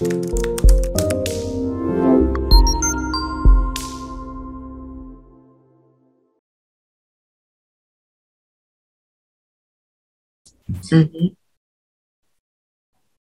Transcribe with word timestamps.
Mm-hmm. 0.00 0.38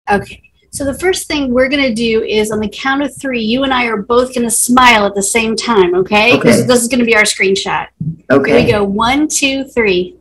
Okay. 0.10 0.42
So 0.72 0.84
the 0.84 0.98
first 0.98 1.28
thing 1.28 1.54
we're 1.54 1.70
going 1.70 1.84
to 1.84 1.94
do 1.94 2.24
is 2.24 2.50
on 2.50 2.60
the 2.60 2.68
count 2.68 3.04
of 3.04 3.16
three, 3.22 3.42
you 3.42 3.64
and 3.64 3.72
I 3.72 3.86
are 3.86 4.02
both 4.02 4.34
going 4.34 4.42
to 4.48 4.50
smile 4.50 5.06
at 5.06 5.14
the 5.14 5.22
same 5.22 5.56
time, 5.56 5.94
okay? 5.94 6.36
Because 6.36 6.62
Okay. 6.62 6.68
this 6.68 6.82
is 6.82 6.88
going 6.88 7.00
to 7.00 7.06
be 7.06 7.16
our 7.16 7.22
screenshot. 7.22 7.88
Here 8.00 8.40
we 8.66 8.72
go. 8.72 8.84
One, 8.84 9.28
two, 9.28 9.66
three. 9.66 10.18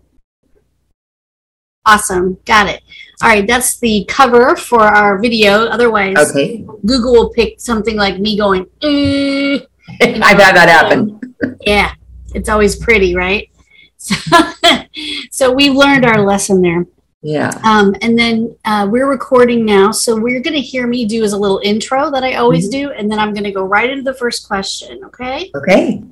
Awesome. 1.85 2.39
Got 2.45 2.69
it. 2.69 2.83
All 3.23 3.29
right. 3.29 3.47
That's 3.47 3.79
the 3.81 4.05
cover 4.09 4.57
for 4.57 4.83
our 4.83 5.19
video. 5.19 5.67
Otherwise, 5.67 6.17
Okay. 6.31 6.65
Google 6.87 7.13
will 7.13 7.31
pick 7.31 7.61
something 7.61 7.97
like 7.97 8.19
me 8.19 8.37
going, 8.37 8.67
"Eh." 8.83 9.59
I've 10.01 10.39
had 10.39 10.57
that 10.57 10.69
happen. 10.69 11.19
Yeah. 11.67 11.93
It's 12.35 12.49
always 12.49 12.77
pretty, 12.77 13.17
right? 13.17 13.51
So, 13.97 14.15
so 15.33 15.53
we've 15.53 15.75
learned 15.75 16.05
our 16.05 16.21
lesson 16.23 16.63
there. 16.63 16.87
Yeah. 17.21 17.51
Um, 17.65 17.95
and 18.01 18.17
then 18.19 18.57
uh, 18.65 18.87
we're 18.91 19.09
recording 19.09 19.65
now. 19.65 19.91
So 19.91 20.15
we're 20.15 20.41
going 20.41 20.55
to 20.55 20.61
hear 20.61 20.87
me 20.87 21.05
do 21.05 21.23
as 21.25 21.33
a 21.33 21.37
little 21.39 21.61
intro 21.65 22.11
that 22.13 22.23
I 22.25 22.35
always 22.35 22.69
do. 22.69 22.91
And 22.93 23.11
then 23.11 23.19
I'm 23.19 23.33
going 23.35 23.45
to 23.45 23.53
go 23.53 23.65
right 23.65 23.91
into 23.91 24.03
the 24.03 24.15
first 24.15 24.47
question. 24.47 25.03
Okay. 25.05 25.51
Okay. 25.55 26.03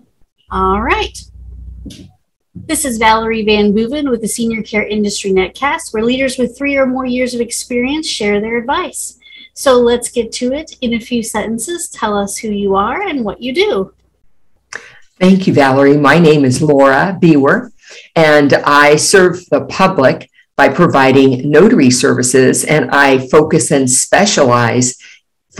All 0.50 0.82
right. 0.82 1.16
This 2.66 2.84
is 2.84 2.98
Valerie 2.98 3.44
VanBooven 3.44 4.10
with 4.10 4.20
the 4.20 4.28
Senior 4.28 4.62
Care 4.62 4.86
Industry 4.86 5.32
Netcast, 5.32 5.92
where 5.92 6.04
leaders 6.04 6.38
with 6.38 6.56
three 6.56 6.76
or 6.76 6.86
more 6.86 7.06
years 7.06 7.34
of 7.34 7.40
experience 7.40 8.08
share 8.08 8.40
their 8.40 8.56
advice. 8.56 9.18
So 9.54 9.74
let's 9.74 10.10
get 10.10 10.32
to 10.32 10.52
it 10.52 10.76
in 10.80 10.94
a 10.94 11.00
few 11.00 11.22
sentences. 11.22 11.88
Tell 11.88 12.16
us 12.16 12.38
who 12.38 12.48
you 12.48 12.76
are 12.76 13.02
and 13.02 13.24
what 13.24 13.42
you 13.42 13.54
do. 13.54 13.94
Thank 15.18 15.46
you, 15.46 15.52
Valerie. 15.52 15.96
My 15.96 16.18
name 16.18 16.44
is 16.44 16.62
Laura 16.62 17.18
Biewer, 17.20 17.72
and 18.16 18.54
I 18.54 18.96
serve 18.96 19.44
the 19.50 19.66
public 19.66 20.30
by 20.56 20.68
providing 20.68 21.50
notary 21.50 21.90
services, 21.90 22.64
and 22.64 22.90
I 22.90 23.26
focus 23.28 23.70
and 23.70 23.90
specialize 23.90 24.96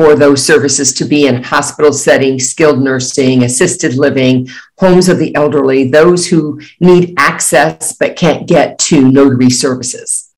for 0.01 0.17
those 0.17 0.43
services 0.43 0.95
to 0.95 1.05
be 1.05 1.27
in 1.27 1.43
hospital 1.43 1.93
settings, 1.93 2.49
skilled 2.49 2.81
nursing, 2.83 3.43
assisted 3.43 3.99
living, 3.99 4.49
homes 4.79 5.11
of 5.11 5.19
the 5.19 5.35
elderly, 5.35 5.91
those 5.91 6.27
who 6.27 6.59
need 6.81 7.13
access 7.19 7.93
but 7.93 8.17
can't 8.17 8.49
get 8.49 8.79
to 8.79 9.13
notary 9.13 9.51
services. 9.51 10.33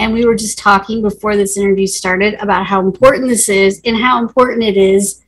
And 0.00 0.14
we 0.14 0.24
were 0.24 0.34
just 0.34 0.56
talking 0.56 1.02
before 1.02 1.36
this 1.36 1.58
interview 1.58 1.86
started 1.86 2.36
about 2.40 2.64
how 2.64 2.80
important 2.80 3.28
this 3.28 3.50
is 3.50 3.82
and 3.84 3.98
how 3.98 4.18
important 4.18 4.62
it 4.62 4.78
is 4.78 5.22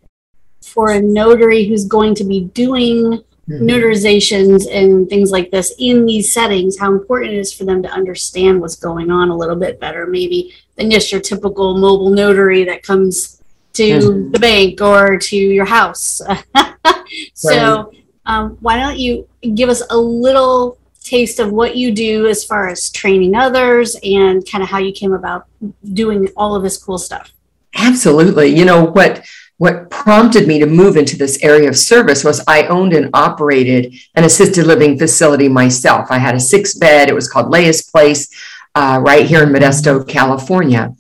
for 0.63 0.93
a 0.93 1.03
notary 1.03 1.67
who's 1.67 1.85
going 1.85 2.15
to 2.15 2.25
be 2.25 2.45
doing 2.55 3.23
notarizations 3.49 4.67
and 4.73 5.09
things 5.09 5.31
like 5.31 5.51
this 5.51 5.75
in 5.79 6.07
these 6.07 6.33
settings, 6.33 6.79
how 6.79 6.93
important 6.93 7.33
it 7.33 7.39
is 7.39 7.53
for 7.53 7.65
them 7.65 7.83
to 7.83 7.89
understand 7.89 8.61
what's 8.61 8.77
going 8.77 9.11
on 9.11 9.29
a 9.29 9.37
little 9.37 9.57
bit 9.57 9.81
better, 9.81 10.07
maybe 10.07 10.55
than 10.77 10.91
just 10.91 11.11
your 11.11 11.21
typical 11.21 11.77
mobile 11.77 12.11
notary 12.11 12.65
that 12.65 12.83
comes 12.83 13.41
to 13.73 13.83
Mhm. 13.83 14.33
the 14.33 14.39
bank 14.39 14.81
or 14.81 15.19
to 15.19 15.37
your 15.37 15.65
house. 15.65 16.21
so, 17.35 17.93
um, 18.27 18.57
why 18.61 18.77
don't 18.77 18.99
you 18.99 19.27
give 19.55 19.69
us 19.69 19.83
a 19.91 19.97
little 19.97 20.79
taste 21.03 21.41
of 21.41 21.51
what 21.51 21.77
you 21.77 21.91
do 21.93 22.27
as 22.27 22.45
far 22.45 22.69
as 22.69 22.91
training 22.91 23.35
others 23.35 23.97
and 24.05 24.49
kind 24.49 24.63
of 24.63 24.69
how 24.69 24.79
you 24.79 24.93
came 24.93 25.13
about 25.13 25.45
doing 25.93 26.29
all 26.37 26.55
of 26.55 26.63
this 26.63 26.77
cool 26.77 26.99
stuff? 26.99 27.33
Absolutely. 27.77 28.49
You 28.49 28.65
know 28.65 28.85
what 28.85 29.25
what 29.61 29.91
prompted 29.91 30.49
me 30.49 30.59
to 30.59 30.65
move 30.65 30.97
into 30.97 31.19
this 31.19 31.39
area 31.43 31.69
of 31.69 31.77
service 31.77 32.25
was 32.25 32.43
I 32.49 32.63
owned 32.69 32.95
and 32.95 33.11
operated 33.13 33.95
an 34.15 34.25
assisted 34.25 34.67
living 34.67 34.99
facility 34.99 35.51
myself. 35.51 36.11
I 36.11 36.17
had 36.17 36.35
a 36.35 36.41
six 36.41 36.73
bed. 36.73 37.11
It 37.11 37.15
was 37.15 37.29
called 37.29 37.53
Leia's 37.53 37.83
Place, 37.83 38.35
uh, 38.75 38.99
right 39.03 39.27
here 39.27 39.43
in 39.43 39.51
Modesto, 39.51 40.09
California. 40.09 40.95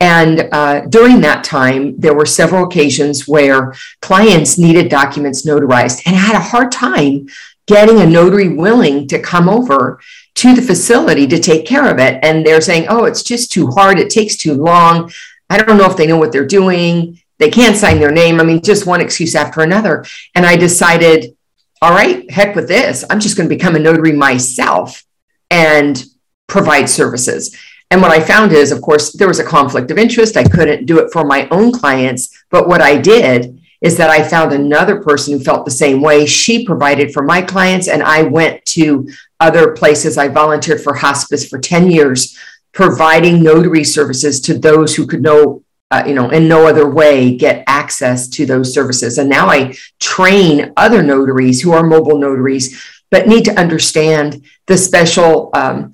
And 0.00 0.48
uh, 0.50 0.86
during 0.86 1.20
that 1.20 1.44
time, 1.44 2.00
there 2.00 2.14
were 2.14 2.24
several 2.24 2.64
occasions 2.64 3.28
where 3.28 3.74
clients 4.00 4.56
needed 4.56 4.88
documents 4.88 5.44
notarized, 5.44 6.00
and 6.06 6.16
I 6.16 6.20
had 6.20 6.36
a 6.36 6.40
hard 6.40 6.72
time 6.72 7.28
getting 7.66 8.00
a 8.00 8.06
notary 8.06 8.48
willing 8.48 9.08
to 9.08 9.18
come 9.18 9.46
over 9.46 10.00
to 10.36 10.54
the 10.54 10.62
facility 10.62 11.26
to 11.26 11.38
take 11.38 11.66
care 11.66 11.90
of 11.90 11.98
it. 11.98 12.18
And 12.22 12.46
they're 12.46 12.62
saying, 12.62 12.86
"Oh, 12.88 13.04
it's 13.04 13.22
just 13.22 13.52
too 13.52 13.66
hard. 13.72 13.98
It 13.98 14.08
takes 14.08 14.36
too 14.36 14.54
long." 14.54 15.12
I 15.50 15.58
don't 15.58 15.76
know 15.76 15.90
if 15.90 15.98
they 15.98 16.06
know 16.06 16.16
what 16.16 16.32
they're 16.32 16.46
doing. 16.46 17.20
They 17.38 17.50
can't 17.50 17.76
sign 17.76 17.98
their 17.98 18.10
name. 18.10 18.40
I 18.40 18.44
mean, 18.44 18.62
just 18.62 18.86
one 18.86 19.00
excuse 19.00 19.34
after 19.34 19.60
another. 19.60 20.04
And 20.34 20.46
I 20.46 20.56
decided, 20.56 21.36
all 21.82 21.92
right, 21.92 22.30
heck 22.30 22.56
with 22.56 22.68
this. 22.68 23.04
I'm 23.10 23.20
just 23.20 23.36
going 23.36 23.48
to 23.48 23.54
become 23.54 23.76
a 23.76 23.80
notary 23.80 24.12
myself 24.12 25.04
and 25.50 26.02
provide 26.46 26.88
services. 26.88 27.56
And 27.90 28.02
what 28.02 28.10
I 28.10 28.20
found 28.20 28.52
is, 28.52 28.72
of 28.72 28.82
course, 28.82 29.12
there 29.12 29.28
was 29.28 29.38
a 29.38 29.44
conflict 29.44 29.90
of 29.90 29.98
interest. 29.98 30.36
I 30.36 30.44
couldn't 30.44 30.86
do 30.86 30.98
it 30.98 31.12
for 31.12 31.24
my 31.24 31.48
own 31.50 31.72
clients. 31.72 32.44
But 32.50 32.68
what 32.68 32.80
I 32.80 32.98
did 32.98 33.60
is 33.80 33.96
that 33.98 34.10
I 34.10 34.26
found 34.26 34.52
another 34.52 35.02
person 35.02 35.34
who 35.34 35.44
felt 35.44 35.64
the 35.64 35.70
same 35.70 36.00
way. 36.00 36.26
She 36.26 36.64
provided 36.64 37.12
for 37.12 37.22
my 37.22 37.42
clients, 37.42 37.88
and 37.88 38.02
I 38.02 38.22
went 38.22 38.64
to 38.66 39.08
other 39.38 39.72
places. 39.72 40.18
I 40.18 40.28
volunteered 40.28 40.80
for 40.80 40.94
hospice 40.94 41.46
for 41.48 41.58
10 41.58 41.90
years 41.90 42.36
providing 42.72 43.42
notary 43.42 43.84
services 43.84 44.40
to 44.40 44.58
those 44.58 44.94
who 44.94 45.06
could 45.06 45.22
no 45.22 45.62
uh, 45.90 46.04
you 46.06 46.14
know 46.14 46.30
in 46.30 46.48
no 46.48 46.66
other 46.66 46.88
way 46.88 47.36
get 47.36 47.64
access 47.66 48.28
to 48.28 48.46
those 48.46 48.72
services. 48.72 49.18
And 49.18 49.28
now 49.28 49.48
i 49.48 49.74
train 50.00 50.72
other 50.76 51.02
notaries 51.02 51.60
who 51.60 51.72
are 51.72 51.82
mobile 51.82 52.18
notaries 52.18 52.82
but 53.10 53.28
need 53.28 53.44
to 53.44 53.58
understand 53.58 54.44
the 54.66 54.76
special 54.76 55.50
um, 55.54 55.92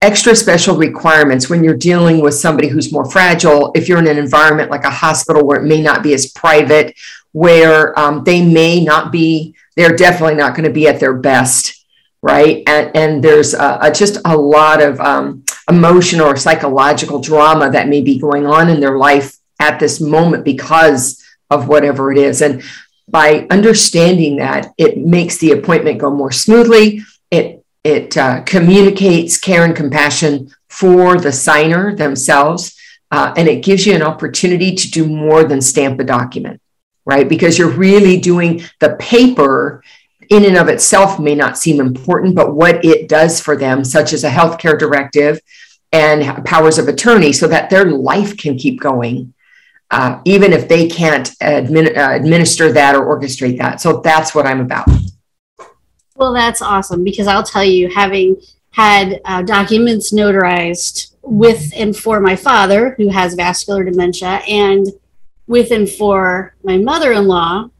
extra 0.00 0.34
special 0.34 0.76
requirements 0.76 1.50
when 1.50 1.62
you're 1.62 1.76
dealing 1.76 2.20
with 2.20 2.32
somebody 2.32 2.68
who's 2.68 2.92
more 2.92 3.10
fragile. 3.10 3.72
If 3.74 3.88
you're 3.88 3.98
in 3.98 4.06
an 4.06 4.16
environment 4.16 4.70
like 4.70 4.84
a 4.84 4.90
hospital 4.90 5.44
where 5.44 5.60
it 5.60 5.66
may 5.66 5.82
not 5.82 6.02
be 6.02 6.14
as 6.14 6.32
private 6.32 6.96
where 7.32 7.98
um, 7.98 8.24
they 8.24 8.42
may 8.42 8.82
not 8.82 9.12
be 9.12 9.54
they're 9.76 9.94
definitely 9.94 10.34
not 10.34 10.54
going 10.54 10.64
to 10.64 10.72
be 10.72 10.88
at 10.88 10.98
their 10.98 11.14
best 11.14 11.78
right? 12.22 12.62
And, 12.66 12.96
and 12.96 13.24
there's 13.24 13.54
uh, 13.54 13.90
just 13.90 14.18
a 14.24 14.36
lot 14.36 14.82
of 14.82 15.00
um, 15.00 15.44
emotional 15.68 16.26
or 16.26 16.36
psychological 16.36 17.20
drama 17.20 17.70
that 17.70 17.88
may 17.88 18.00
be 18.00 18.18
going 18.18 18.46
on 18.46 18.68
in 18.68 18.80
their 18.80 18.96
life 18.96 19.36
at 19.60 19.78
this 19.78 20.00
moment 20.00 20.44
because 20.44 21.22
of 21.50 21.68
whatever 21.68 22.12
it 22.12 22.18
is. 22.18 22.42
And 22.42 22.62
by 23.08 23.46
understanding 23.50 24.36
that 24.36 24.72
it 24.76 24.98
makes 24.98 25.38
the 25.38 25.52
appointment 25.52 25.98
go 25.98 26.10
more 26.10 26.32
smoothly. 26.32 27.02
It 27.30 27.64
it 27.84 28.16
uh, 28.16 28.42
communicates 28.42 29.38
care 29.38 29.64
and 29.64 29.74
compassion 29.74 30.50
for 30.68 31.16
the 31.16 31.32
signer 31.32 31.94
themselves 31.94 32.76
uh, 33.10 33.32
and 33.36 33.48
it 33.48 33.64
gives 33.64 33.86
you 33.86 33.94
an 33.94 34.02
opportunity 34.02 34.74
to 34.74 34.90
do 34.90 35.06
more 35.06 35.44
than 35.44 35.60
stamp 35.60 36.00
a 36.00 36.04
document 36.04 36.60
right? 37.08 37.26
Because 37.26 37.58
you're 37.58 37.70
really 37.70 38.20
doing 38.20 38.62
the 38.80 38.94
paper 38.96 39.82
in 40.30 40.44
and 40.44 40.56
of 40.56 40.68
itself 40.68 41.18
may 41.18 41.34
not 41.34 41.58
seem 41.58 41.80
important, 41.80 42.34
but 42.34 42.54
what 42.54 42.84
it 42.84 43.08
does 43.08 43.40
for 43.40 43.56
them, 43.56 43.84
such 43.84 44.12
as 44.12 44.24
a 44.24 44.30
healthcare 44.30 44.78
directive 44.78 45.40
and 45.92 46.44
powers 46.44 46.78
of 46.78 46.88
attorney, 46.88 47.32
so 47.32 47.46
that 47.48 47.70
their 47.70 47.86
life 47.86 48.36
can 48.36 48.58
keep 48.58 48.80
going, 48.80 49.32
uh, 49.90 50.20
even 50.24 50.52
if 50.52 50.68
they 50.68 50.86
can't 50.86 51.30
admin, 51.40 51.96
uh, 51.96 52.14
administer 52.14 52.72
that 52.72 52.94
or 52.94 53.18
orchestrate 53.18 53.58
that. 53.58 53.80
So 53.80 54.00
that's 54.00 54.34
what 54.34 54.46
I'm 54.46 54.60
about. 54.60 54.88
Well, 56.14 56.34
that's 56.34 56.60
awesome 56.60 57.04
because 57.04 57.26
I'll 57.26 57.44
tell 57.44 57.64
you, 57.64 57.88
having 57.88 58.36
had 58.70 59.20
uh, 59.24 59.42
documents 59.42 60.12
notarized 60.12 61.14
with 61.22 61.72
and 61.74 61.96
for 61.96 62.20
my 62.20 62.36
father, 62.36 62.94
who 62.98 63.08
has 63.08 63.34
vascular 63.34 63.84
dementia, 63.84 64.40
and 64.46 64.86
with 65.46 65.70
and 65.70 65.88
for 65.88 66.54
my 66.62 66.76
mother 66.76 67.12
in 67.12 67.26
law, 67.26 67.70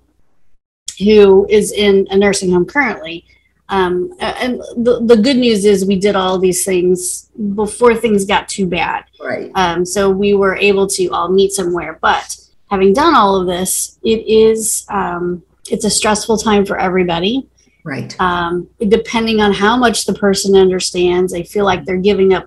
who 0.98 1.46
is 1.48 1.72
in 1.72 2.06
a 2.10 2.16
nursing 2.16 2.50
home 2.50 2.66
currently. 2.66 3.24
Um, 3.70 4.14
and 4.20 4.60
the, 4.76 5.00
the 5.04 5.16
good 5.16 5.36
news 5.36 5.64
is 5.64 5.84
we 5.84 5.98
did 5.98 6.16
all 6.16 6.38
these 6.38 6.64
things 6.64 7.30
before 7.54 7.94
things 7.94 8.24
got 8.24 8.48
too 8.48 8.66
bad. 8.66 9.04
Right. 9.20 9.50
Um, 9.54 9.84
so 9.84 10.10
we 10.10 10.34
were 10.34 10.56
able 10.56 10.86
to 10.88 11.08
all 11.08 11.28
meet 11.28 11.52
somewhere. 11.52 11.98
But 12.00 12.36
having 12.70 12.94
done 12.94 13.14
all 13.14 13.36
of 13.36 13.46
this, 13.46 13.98
it 14.02 14.26
is 14.26 14.86
um, 14.88 15.42
it's 15.70 15.84
a 15.84 15.90
stressful 15.90 16.38
time 16.38 16.64
for 16.64 16.78
everybody. 16.78 17.46
Right. 17.84 18.18
Um, 18.20 18.68
depending 18.88 19.40
on 19.40 19.52
how 19.52 19.76
much 19.76 20.06
the 20.06 20.14
person 20.14 20.54
understands, 20.54 21.32
they 21.32 21.42
feel 21.42 21.64
like 21.64 21.84
they're 21.84 21.96
giving 21.96 22.34
up, 22.34 22.46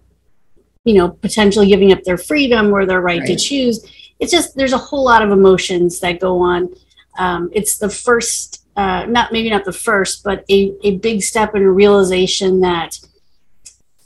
you 0.86 0.96
know, 0.96 1.10
potentially 1.10 1.68
giving 1.68 1.92
up 1.92 2.04
their 2.04 2.18
freedom 2.18 2.74
or 2.74 2.86
their 2.86 3.02
right, 3.02 3.26
to 3.26 3.36
choose. 3.36 3.86
It's 4.20 4.32
just 4.32 4.56
there's 4.56 4.74
a 4.74 4.78
whole 4.78 5.04
lot 5.04 5.24
of 5.24 5.32
emotions 5.32 6.00
that 6.00 6.20
go 6.20 6.40
on. 6.40 6.74
Um, 7.18 7.50
it's 7.54 7.78
the 7.78 7.90
first, 7.90 8.66
uh, 8.76 9.06
not 9.08 9.32
maybe 9.32 9.50
not 9.50 9.66
the 9.66 9.74
first, 9.74 10.24
but 10.24 10.46
a, 10.50 10.74
a 10.84 10.98
big 10.98 11.24
step 11.24 11.56
in 11.56 11.66
realization 11.66 12.62
that 12.62 13.00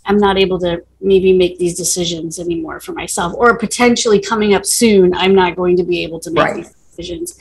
I'm 0.05 0.17
not 0.17 0.37
able 0.37 0.59
to 0.59 0.83
maybe 1.01 1.35
make 1.35 1.57
these 1.57 1.75
decisions 1.75 2.39
anymore 2.39 2.79
for 2.79 2.93
myself, 2.93 3.33
or 3.35 3.57
potentially 3.57 4.19
coming 4.19 4.53
up 4.53 4.65
soon, 4.65 5.13
I'm 5.15 5.33
not 5.33 5.55
going 5.55 5.77
to 5.77 5.83
be 5.83 6.03
able 6.03 6.19
to 6.21 6.31
make 6.31 6.43
right. 6.43 6.55
these 6.57 6.73
decisions. 6.89 7.39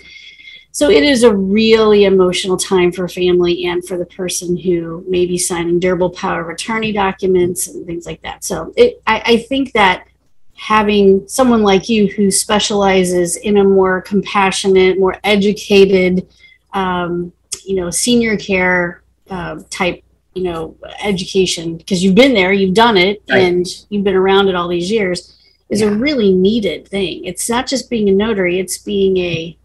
So 0.72 0.90
it 0.90 1.04
is 1.04 1.22
a 1.22 1.32
really 1.32 2.04
emotional 2.04 2.56
time 2.56 2.90
for 2.90 3.06
family 3.06 3.66
and 3.66 3.86
for 3.86 3.96
the 3.96 4.06
person 4.06 4.56
who 4.56 5.04
may 5.08 5.24
be 5.24 5.38
signing 5.38 5.78
durable 5.78 6.10
power 6.10 6.40
of 6.40 6.48
attorney 6.48 6.90
documents 6.90 7.68
and 7.68 7.86
things 7.86 8.06
like 8.06 8.22
that. 8.22 8.42
So 8.42 8.72
it, 8.76 9.00
I, 9.06 9.22
I 9.24 9.36
think 9.36 9.72
that 9.72 10.08
having 10.56 11.26
someone 11.28 11.62
like 11.62 11.88
you 11.88 12.08
who 12.08 12.30
specializes 12.30 13.36
in 13.36 13.58
a 13.58 13.64
more 13.64 14.02
compassionate, 14.02 14.98
more 14.98 15.16
educated, 15.24 16.28
um, 16.72 17.32
you 17.64 17.76
know, 17.76 17.90
senior 17.90 18.36
care 18.36 19.02
uh, 19.30 19.60
type 19.70 20.04
you 20.34 20.42
know 20.42 20.76
education 21.02 21.76
because 21.76 22.02
you've 22.02 22.14
been 22.14 22.34
there 22.34 22.52
you've 22.52 22.74
done 22.74 22.96
it 22.96 23.22
right. 23.30 23.42
and 23.42 23.66
you've 23.88 24.04
been 24.04 24.16
around 24.16 24.48
it 24.48 24.54
all 24.54 24.68
these 24.68 24.90
years 24.90 25.36
is 25.70 25.80
yeah. 25.80 25.86
a 25.86 25.90
really 25.90 26.32
needed 26.32 26.86
thing 26.86 27.24
it's 27.24 27.48
not 27.48 27.66
just 27.66 27.88
being 27.88 28.08
a 28.08 28.12
notary 28.12 28.58
it's 28.58 28.78
being 28.78 29.16
a 29.16 29.56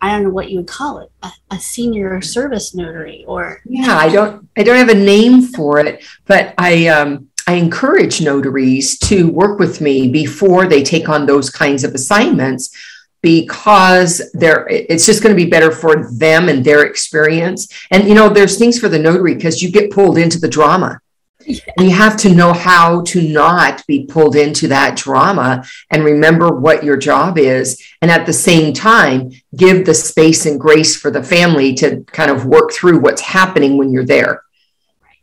i 0.00 0.10
don't 0.10 0.24
know 0.24 0.30
what 0.30 0.50
you 0.50 0.58
would 0.58 0.66
call 0.66 0.98
it 0.98 1.10
a, 1.22 1.30
a 1.50 1.60
senior 1.60 2.20
service 2.22 2.74
notary 2.74 3.24
or 3.26 3.60
yeah 3.64 3.96
i 3.96 4.08
don't 4.08 4.48
i 4.56 4.62
don't 4.62 4.76
have 4.76 4.88
a 4.88 4.94
name 4.94 5.42
for 5.42 5.78
it 5.78 6.02
but 6.26 6.54
i 6.58 6.86
um 6.88 7.27
I 7.48 7.52
encourage 7.52 8.20
notaries 8.20 8.98
to 8.98 9.30
work 9.30 9.58
with 9.58 9.80
me 9.80 10.10
before 10.10 10.66
they 10.66 10.82
take 10.82 11.08
on 11.08 11.24
those 11.24 11.48
kinds 11.48 11.82
of 11.82 11.94
assignments 11.94 12.76
because 13.22 14.30
they're 14.34 14.68
it's 14.68 15.06
just 15.06 15.22
going 15.22 15.34
to 15.34 15.44
be 15.44 15.48
better 15.48 15.72
for 15.72 16.12
them 16.12 16.50
and 16.50 16.62
their 16.62 16.84
experience. 16.84 17.66
And 17.90 18.06
you 18.06 18.14
know 18.14 18.28
there's 18.28 18.58
things 18.58 18.78
for 18.78 18.90
the 18.90 18.98
notary 18.98 19.34
because 19.34 19.62
you 19.62 19.72
get 19.72 19.90
pulled 19.90 20.18
into 20.18 20.38
the 20.38 20.46
drama. 20.46 21.00
Yeah. 21.46 21.60
and 21.78 21.88
you 21.88 21.94
have 21.94 22.18
to 22.18 22.34
know 22.34 22.52
how 22.52 23.00
to 23.04 23.26
not 23.26 23.82
be 23.86 24.04
pulled 24.04 24.36
into 24.36 24.68
that 24.68 24.98
drama 24.98 25.64
and 25.88 26.04
remember 26.04 26.50
what 26.50 26.84
your 26.84 26.98
job 26.98 27.38
is 27.38 27.82
and 28.02 28.10
at 28.10 28.26
the 28.26 28.34
same 28.34 28.74
time 28.74 29.30
give 29.56 29.86
the 29.86 29.94
space 29.94 30.44
and 30.44 30.60
grace 30.60 30.94
for 30.94 31.10
the 31.10 31.22
family 31.22 31.72
to 31.76 32.04
kind 32.08 32.30
of 32.30 32.44
work 32.44 32.72
through 32.72 32.98
what's 32.98 33.22
happening 33.22 33.78
when 33.78 33.90
you're 33.90 34.04
there. 34.04 34.42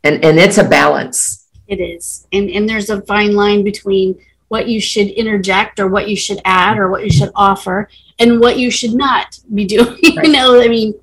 And 0.02 0.24
and 0.24 0.40
it's 0.40 0.58
a 0.58 0.68
balance 0.68 1.45
it 1.68 1.80
is 1.80 2.26
and 2.32 2.48
and 2.50 2.68
there's 2.68 2.90
a 2.90 3.02
fine 3.02 3.34
line 3.34 3.64
between 3.64 4.18
what 4.48 4.68
you 4.68 4.80
should 4.80 5.08
interject 5.08 5.80
or 5.80 5.88
what 5.88 6.08
you 6.08 6.16
should 6.16 6.40
add 6.44 6.78
or 6.78 6.90
what 6.90 7.04
you 7.04 7.10
should 7.10 7.30
offer 7.34 7.88
and 8.18 8.40
what 8.40 8.58
you 8.58 8.70
should 8.70 8.94
not 8.94 9.38
be 9.54 9.64
doing. 9.64 9.86
Right. 10.16 10.26
you 10.26 10.32
know, 10.32 10.60
I 10.60 10.68
mean, 10.68 10.94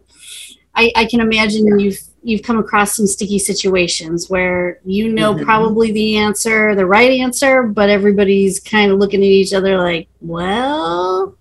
I, 0.75 0.91
I 0.95 1.05
can 1.05 1.19
imagine 1.19 1.67
yeah. 1.67 1.75
you've 1.77 1.99
you've 2.23 2.41
come 2.41 2.57
across 2.57 2.95
some 2.95 3.05
sticky 3.05 3.37
situations 3.37 4.29
where 4.29 4.79
you 4.85 5.11
know 5.13 5.33
mm-hmm. 5.33 5.43
probably 5.43 5.91
the 5.91 6.17
answer, 6.17 6.73
the 6.73 6.85
right 6.85 7.11
answer, 7.11 7.63
but 7.63 7.89
everybody's 7.89 8.59
kind 8.59 8.91
of 8.91 8.97
looking 8.97 9.19
at 9.19 9.25
each 9.25 9.53
other 9.53 9.77
like, 9.77 10.07
well. 10.21 11.37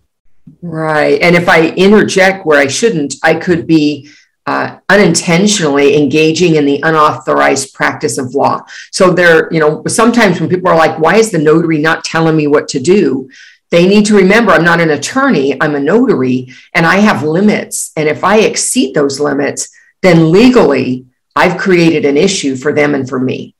Right. 0.60 1.20
And 1.22 1.36
if 1.36 1.48
I 1.48 1.68
interject 1.68 2.44
where 2.44 2.58
I 2.58 2.66
shouldn't, 2.66 3.14
I 3.22 3.34
could 3.34 3.66
be 3.66 4.10
uh, 4.46 4.78
unintentionally 4.88 5.96
engaging 5.96 6.56
in 6.56 6.64
the 6.64 6.80
unauthorized 6.82 7.74
practice 7.74 8.18
of 8.18 8.34
law. 8.34 8.60
So 8.90 9.12
there, 9.12 9.52
you 9.52 9.60
know, 9.60 9.82
sometimes 9.86 10.40
when 10.40 10.48
people 10.48 10.68
are 10.68 10.76
like, 10.76 10.98
why 10.98 11.16
is 11.16 11.30
the 11.30 11.38
notary 11.38 11.78
not 11.78 12.04
telling 12.04 12.36
me 12.36 12.46
what 12.46 12.68
to 12.68 12.80
do? 12.80 13.30
They 13.70 13.86
need 13.86 14.04
to 14.06 14.16
remember 14.16 14.52
I'm 14.52 14.64
not 14.64 14.80
an 14.80 14.90
attorney, 14.90 15.60
I'm 15.60 15.74
a 15.74 15.80
notary, 15.80 16.52
and 16.74 16.84
I 16.84 16.96
have 16.96 17.22
limits. 17.22 17.92
And 17.96 18.08
if 18.08 18.22
I 18.22 18.40
exceed 18.40 18.94
those 18.94 19.18
limits, 19.18 19.68
then 20.02 20.30
legally 20.30 21.06
I've 21.34 21.58
created 21.58 22.04
an 22.04 22.16
issue 22.16 22.56
for 22.56 22.72
them 22.72 22.94
and 22.94 23.08
for 23.08 23.18
me. 23.18 23.54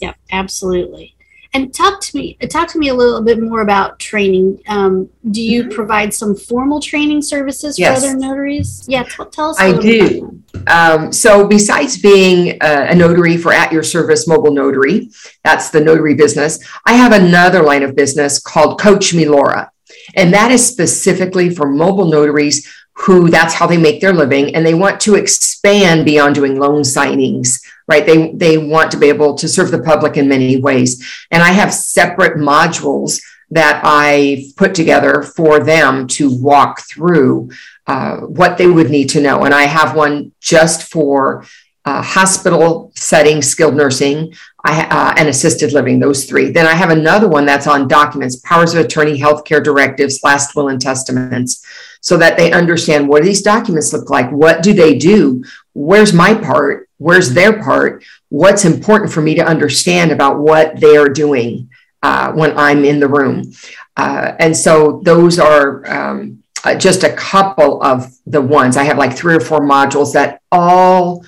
Yep, 0.00 0.16
absolutely. 0.30 1.16
And 1.54 1.74
talk 1.74 2.00
to 2.00 2.16
me, 2.16 2.34
talk 2.48 2.68
to 2.68 2.78
me 2.78 2.88
a 2.88 2.94
little 2.94 3.20
bit 3.20 3.42
more 3.42 3.60
about 3.60 3.98
training. 3.98 4.62
Um, 4.68 5.10
do 5.30 5.42
you 5.42 5.64
mm-hmm. 5.64 5.72
provide 5.72 6.14
some 6.14 6.34
formal 6.34 6.80
training 6.80 7.20
services 7.20 7.78
yes. 7.78 8.00
for 8.00 8.06
other 8.06 8.18
notaries? 8.18 8.86
Yeah, 8.88 9.02
t- 9.02 9.22
tell 9.30 9.50
us. 9.50 9.60
I 9.60 9.78
do. 9.78 10.42
Um, 10.66 11.12
so, 11.12 11.46
besides 11.46 12.00
being 12.00 12.56
a, 12.62 12.90
a 12.90 12.94
notary 12.94 13.36
for 13.36 13.52
at 13.52 13.70
your 13.70 13.82
service 13.82 14.26
mobile 14.26 14.52
notary, 14.54 15.10
that's 15.44 15.68
the 15.68 15.80
notary 15.80 16.14
business. 16.14 16.58
I 16.86 16.94
have 16.94 17.12
another 17.12 17.62
line 17.62 17.82
of 17.82 17.94
business 17.94 18.40
called 18.40 18.80
Coach 18.80 19.12
Me 19.12 19.28
Laura, 19.28 19.70
and 20.14 20.32
that 20.32 20.50
is 20.50 20.66
specifically 20.66 21.50
for 21.50 21.68
mobile 21.68 22.06
notaries 22.06 22.66
who 22.94 23.30
that's 23.30 23.54
how 23.54 23.66
they 23.66 23.78
make 23.78 24.00
their 24.00 24.12
living 24.12 24.54
and 24.54 24.64
they 24.64 24.74
want 24.74 25.00
to 25.00 25.14
expand 25.14 26.04
beyond 26.04 26.34
doing 26.34 26.58
loan 26.58 26.82
signings 26.82 27.58
right? 27.88 28.06
They 28.06 28.32
they 28.32 28.58
want 28.58 28.90
to 28.92 28.96
be 28.96 29.08
able 29.08 29.34
to 29.36 29.48
serve 29.48 29.70
the 29.70 29.82
public 29.82 30.16
in 30.16 30.28
many 30.28 30.60
ways. 30.60 30.90
And 31.30 31.42
i 31.42 31.50
have 31.50 31.72
separate 31.74 32.36
modules 32.38 33.20
that 33.50 33.82
i 33.84 34.46
put 34.56 34.74
together 34.74 35.22
for 35.22 35.60
them 35.60 36.06
to 36.06 36.34
walk 36.40 36.80
through 36.90 37.50
uh, 37.86 38.16
what 38.18 38.56
they 38.56 38.66
would 38.66 38.90
need 38.90 39.08
to 39.10 39.20
know. 39.20 39.44
And 39.44 39.54
i 39.54 39.64
have 39.64 39.94
one 39.94 40.32
just 40.40 40.90
for 40.90 41.44
uh, 41.84 42.02
hospital 42.02 42.92
setting 42.94 43.42
skilled 43.42 43.74
nursing 43.74 44.32
I, 44.64 44.84
uh, 44.84 45.14
and 45.16 45.28
assisted 45.28 45.72
living 45.72 45.98
those 45.98 46.24
three 46.24 46.50
then 46.50 46.66
i 46.66 46.74
have 46.74 46.90
another 46.90 47.28
one 47.28 47.44
that's 47.44 47.66
on 47.66 47.88
documents 47.88 48.36
powers 48.36 48.74
of 48.74 48.84
attorney 48.84 49.18
healthcare 49.18 49.62
directives 49.62 50.20
last 50.22 50.54
will 50.54 50.68
and 50.68 50.80
testaments 50.80 51.64
so 52.02 52.16
that 52.16 52.36
they 52.36 52.52
understand 52.52 53.08
what 53.08 53.22
these 53.22 53.42
documents 53.42 53.92
look 53.92 54.10
like? 54.10 54.28
What 54.30 54.62
do 54.62 54.74
they 54.74 54.98
do? 54.98 55.44
Where's 55.72 56.12
my 56.12 56.34
part? 56.34 56.88
Where's 56.98 57.32
their 57.32 57.62
part? 57.62 58.04
What's 58.28 58.64
important 58.64 59.12
for 59.12 59.22
me 59.22 59.36
to 59.36 59.46
understand 59.46 60.10
about 60.10 60.40
what 60.40 60.78
they 60.80 60.96
are 60.96 61.08
doing 61.08 61.70
uh, 62.02 62.32
when 62.32 62.58
I'm 62.58 62.84
in 62.84 62.98
the 62.98 63.08
room? 63.08 63.52
Uh, 63.96 64.32
and 64.40 64.54
so 64.54 65.00
those 65.04 65.38
are 65.38 65.88
um, 65.88 66.42
uh, 66.64 66.74
just 66.74 67.04
a 67.04 67.12
couple 67.12 67.80
of 67.84 68.12
the 68.26 68.42
ones. 68.42 68.76
I 68.76 68.82
have 68.82 68.98
like 68.98 69.16
three 69.16 69.36
or 69.36 69.40
four 69.40 69.60
modules 69.60 70.12
that 70.14 70.42
all 70.50 71.24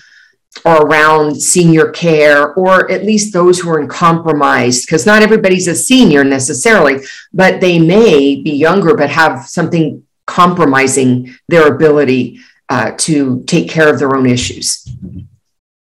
are 0.64 0.86
around 0.86 1.34
senior 1.34 1.90
care 1.90 2.54
or 2.54 2.90
at 2.90 3.04
least 3.04 3.32
those 3.32 3.58
who 3.58 3.70
are 3.70 3.80
in 3.80 3.88
compromise 3.88 4.84
because 4.84 5.04
not 5.04 5.22
everybody's 5.22 5.68
a 5.68 5.74
senior 5.74 6.22
necessarily 6.22 7.04
but 7.32 7.60
they 7.60 7.78
may 7.78 8.40
be 8.40 8.52
younger 8.52 8.96
but 8.96 9.10
have 9.10 9.46
something 9.46 10.02
compromising 10.26 11.34
their 11.48 11.74
ability 11.74 12.40
uh, 12.68 12.92
to 12.98 13.42
take 13.44 13.68
care 13.68 13.92
of 13.92 13.98
their 13.98 14.14
own 14.16 14.26
issues. 14.26 14.88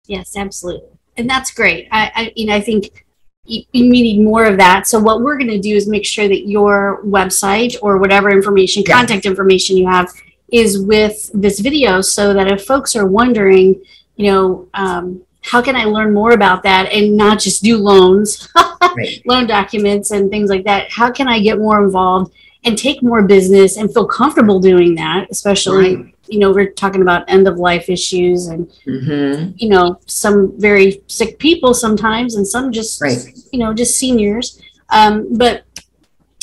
Yes, 0.07 0.35
absolutely, 0.35 0.89
and 1.17 1.29
that's 1.29 1.51
great. 1.51 1.87
I, 1.91 2.11
I 2.15 2.33
you 2.35 2.47
know, 2.47 2.55
I 2.55 2.61
think 2.61 3.05
you, 3.45 3.63
you 3.73 3.89
need 3.89 4.23
more 4.23 4.45
of 4.45 4.57
that. 4.57 4.87
So 4.87 4.99
what 4.99 5.21
we're 5.21 5.37
going 5.37 5.49
to 5.49 5.59
do 5.59 5.75
is 5.75 5.87
make 5.87 6.05
sure 6.05 6.27
that 6.27 6.47
your 6.47 7.03
website 7.03 7.75
or 7.81 7.97
whatever 7.97 8.29
information, 8.29 8.83
yeah. 8.87 8.95
contact 8.95 9.25
information 9.25 9.77
you 9.77 9.87
have, 9.87 10.11
is 10.51 10.81
with 10.81 11.29
this 11.33 11.59
video, 11.59 12.01
so 12.01 12.33
that 12.33 12.51
if 12.51 12.65
folks 12.65 12.95
are 12.95 13.05
wondering, 13.05 13.81
you 14.19 14.31
know. 14.31 14.67
Um, 14.73 15.23
how 15.41 15.61
can 15.61 15.75
I 15.75 15.85
learn 15.85 16.13
more 16.13 16.31
about 16.31 16.63
that 16.63 16.91
and 16.91 17.15
not 17.15 17.39
just 17.39 17.63
do 17.63 17.77
loans, 17.77 18.49
right. 18.97 19.21
loan 19.25 19.47
documents, 19.47 20.11
and 20.11 20.29
things 20.29 20.49
like 20.49 20.65
that? 20.65 20.91
How 20.91 21.09
can 21.09 21.29
I 21.29 21.39
get 21.39 21.57
more 21.57 21.83
involved? 21.83 22.33
and 22.65 22.77
take 22.77 23.01
more 23.01 23.23
business 23.23 23.77
and 23.77 23.93
feel 23.93 24.05
comfortable 24.05 24.59
doing 24.59 24.95
that, 24.95 25.27
especially, 25.31 25.95
right. 25.95 26.15
you 26.27 26.39
know, 26.39 26.51
we're 26.51 26.71
talking 26.71 27.01
about 27.01 27.23
end 27.29 27.47
of 27.47 27.57
life 27.57 27.89
issues 27.89 28.47
and, 28.47 28.69
mm-hmm. 28.85 29.51
you 29.55 29.69
know, 29.69 29.99
some 30.07 30.59
very 30.59 31.01
sick 31.07 31.39
people 31.39 31.73
sometimes 31.73 32.35
and 32.35 32.45
some 32.45 32.71
just, 32.71 33.01
right. 33.01 33.17
you 33.53 33.59
know, 33.59 33.73
just 33.73 33.97
seniors. 33.97 34.61
Um, 34.89 35.37
but 35.37 35.63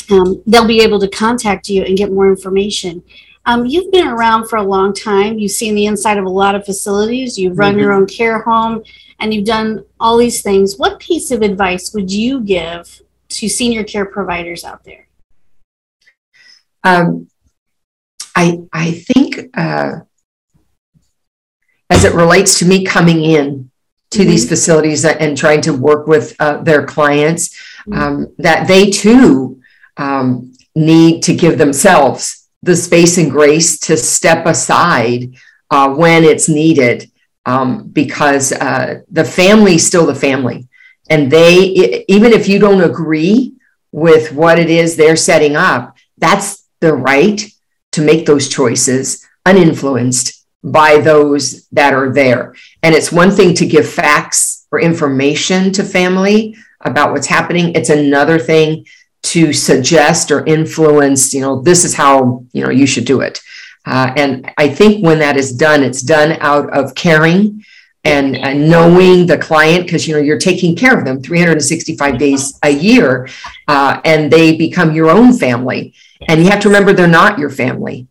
um, 0.09 0.41
they'll 0.47 0.67
be 0.67 0.81
able 0.81 0.99
to 1.01 1.07
contact 1.09 1.69
you 1.69 1.83
and 1.83 1.95
get 1.95 2.11
more 2.11 2.29
information. 2.29 3.03
Um, 3.47 3.65
you've 3.65 3.91
been 3.93 4.07
around 4.07 4.49
for 4.49 4.57
a 4.57 4.63
long 4.63 4.93
time. 4.93 5.39
You've 5.39 5.53
seen 5.53 5.73
the 5.73 5.85
inside 5.85 6.17
of 6.17 6.25
a 6.25 6.29
lot 6.29 6.53
of 6.53 6.65
facilities. 6.65 7.39
You've 7.39 7.57
run 7.57 7.71
mm-hmm. 7.71 7.79
your 7.79 7.93
own 7.93 8.05
care 8.05 8.41
home 8.41 8.83
and 9.19 9.33
you've 9.33 9.45
done 9.45 9.85
all 10.01 10.17
these 10.17 10.41
things. 10.41 10.77
What 10.77 10.99
piece 10.99 11.31
of 11.31 11.41
advice 11.41 11.93
would 11.93 12.11
you 12.11 12.41
give 12.41 13.01
to 13.29 13.47
senior 13.47 13.85
care 13.85 14.05
providers 14.05 14.65
out 14.65 14.83
there? 14.83 15.07
Um, 16.83 17.29
I 18.35 18.63
I 18.73 18.91
think 18.91 19.57
uh, 19.57 20.01
as 21.89 22.03
it 22.03 22.13
relates 22.13 22.59
to 22.59 22.65
me 22.65 22.83
coming 22.83 23.23
in 23.23 23.71
to 24.11 24.19
mm-hmm. 24.19 24.29
these 24.29 24.47
facilities 24.47 25.05
and 25.05 25.37
trying 25.37 25.61
to 25.61 25.73
work 25.73 26.05
with 26.05 26.35
uh, 26.39 26.61
their 26.63 26.85
clients, 26.85 27.55
mm-hmm. 27.87 27.93
um, 27.93 28.35
that 28.39 28.67
they 28.67 28.89
too 28.89 29.61
um, 29.95 30.53
need 30.75 31.23
to 31.23 31.33
give 31.33 31.57
themselves 31.57 32.46
the 32.63 32.75
space 32.75 33.17
and 33.17 33.31
grace 33.31 33.79
to 33.79 33.95
step 33.97 34.45
aside 34.45 35.35
uh, 35.69 35.89
when 35.93 36.23
it's 36.23 36.49
needed, 36.49 37.11
um, 37.45 37.87
because 37.89 38.51
uh, 38.51 39.01
the 39.11 39.23
family 39.23 39.75
is 39.75 39.85
still 39.85 40.05
the 40.05 40.15
family, 40.15 40.67
and 41.09 41.31
they 41.31 42.05
even 42.07 42.33
if 42.33 42.47
you 42.47 42.59
don't 42.59 42.81
agree 42.81 43.53
with 43.91 44.33
what 44.33 44.59
it 44.59 44.69
is 44.69 44.95
they're 44.95 45.15
setting 45.15 45.55
up, 45.55 45.95
that's 46.17 46.67
the 46.79 46.93
right 46.93 47.49
to 47.93 48.01
make 48.01 48.25
those 48.25 48.49
choices 48.49 49.25
uninfluenced 49.45 50.45
by 50.63 50.99
those 50.99 51.67
that 51.69 51.93
are 51.93 52.11
there. 52.13 52.53
And 52.83 52.93
it's 52.93 53.11
one 53.11 53.31
thing 53.31 53.53
to 53.55 53.65
give 53.65 53.89
facts 53.89 54.67
or 54.71 54.79
information 54.79 55.71
to 55.73 55.83
family 55.83 56.55
about 56.81 57.11
what's 57.11 57.27
happening. 57.27 57.73
It's 57.73 57.89
another 57.89 58.37
thing 58.37 58.85
to 59.23 59.53
suggest 59.53 60.31
or 60.31 60.45
influence, 60.45 61.33
you 61.33 61.41
know, 61.41 61.61
this 61.61 61.83
is 61.83 61.93
how, 61.93 62.45
you 62.53 62.63
know, 62.63 62.69
you 62.69 62.85
should 62.85 63.05
do 63.05 63.21
it. 63.21 63.41
Uh, 63.85 64.11
and 64.17 64.51
I 64.57 64.67
think 64.67 65.03
when 65.03 65.19
that 65.19 65.37
is 65.37 65.51
done, 65.51 65.81
it's 65.83 66.01
done 66.01 66.37
out 66.41 66.69
of 66.75 66.93
caring 66.93 67.63
and, 68.03 68.35
and 68.37 68.69
knowing 68.69 69.25
the 69.25 69.37
client 69.37 69.85
because 69.85 70.07
you 70.07 70.13
know 70.13 70.19
you're 70.19 70.37
taking 70.37 70.75
care 70.75 70.97
of 70.97 71.05
them 71.05 71.21
365 71.21 72.17
days 72.17 72.57
a 72.63 72.69
year 72.69 73.27
uh, 73.67 73.99
and 74.05 74.31
they 74.31 74.55
become 74.57 74.93
your 74.93 75.09
own 75.09 75.33
family. 75.33 75.93
And 76.27 76.43
you 76.43 76.49
have 76.49 76.61
to 76.61 76.69
remember 76.69 76.93
they're 76.93 77.07
not 77.07 77.37
your 77.37 77.49
family. 77.49 78.07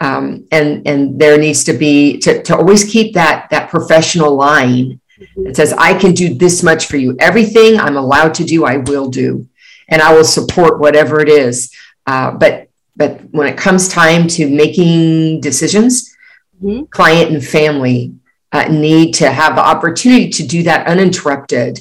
Um, 0.00 0.48
and 0.50 0.86
and 0.86 1.20
there 1.20 1.38
needs 1.38 1.62
to 1.64 1.72
be 1.72 2.18
to, 2.18 2.42
to 2.42 2.56
always 2.56 2.82
keep 2.82 3.14
that 3.14 3.48
that 3.50 3.70
professional 3.70 4.34
line 4.34 5.00
that 5.36 5.54
says 5.54 5.72
i 5.74 5.94
can 5.94 6.12
do 6.12 6.34
this 6.34 6.62
much 6.64 6.86
for 6.86 6.96
you. 6.96 7.14
Everything 7.20 7.78
i'm 7.78 7.96
allowed 7.96 8.34
to 8.34 8.44
do 8.44 8.64
i 8.64 8.78
will 8.78 9.08
do 9.08 9.46
and 9.88 10.02
i 10.02 10.14
will 10.14 10.24
support 10.24 10.78
whatever 10.78 11.20
it 11.20 11.28
is 11.28 11.74
uh, 12.06 12.30
but 12.32 12.68
but 12.96 13.20
when 13.30 13.48
it 13.48 13.56
comes 13.56 13.88
time 13.88 14.26
to 14.26 14.48
making 14.48 15.40
decisions 15.40 16.14
mm-hmm. 16.62 16.84
client 16.84 17.30
and 17.30 17.44
family 17.44 18.14
uh, 18.52 18.68
need 18.68 19.12
to 19.12 19.30
have 19.30 19.56
the 19.56 19.62
opportunity 19.62 20.28
to 20.28 20.46
do 20.46 20.62
that 20.62 20.86
uninterrupted 20.86 21.78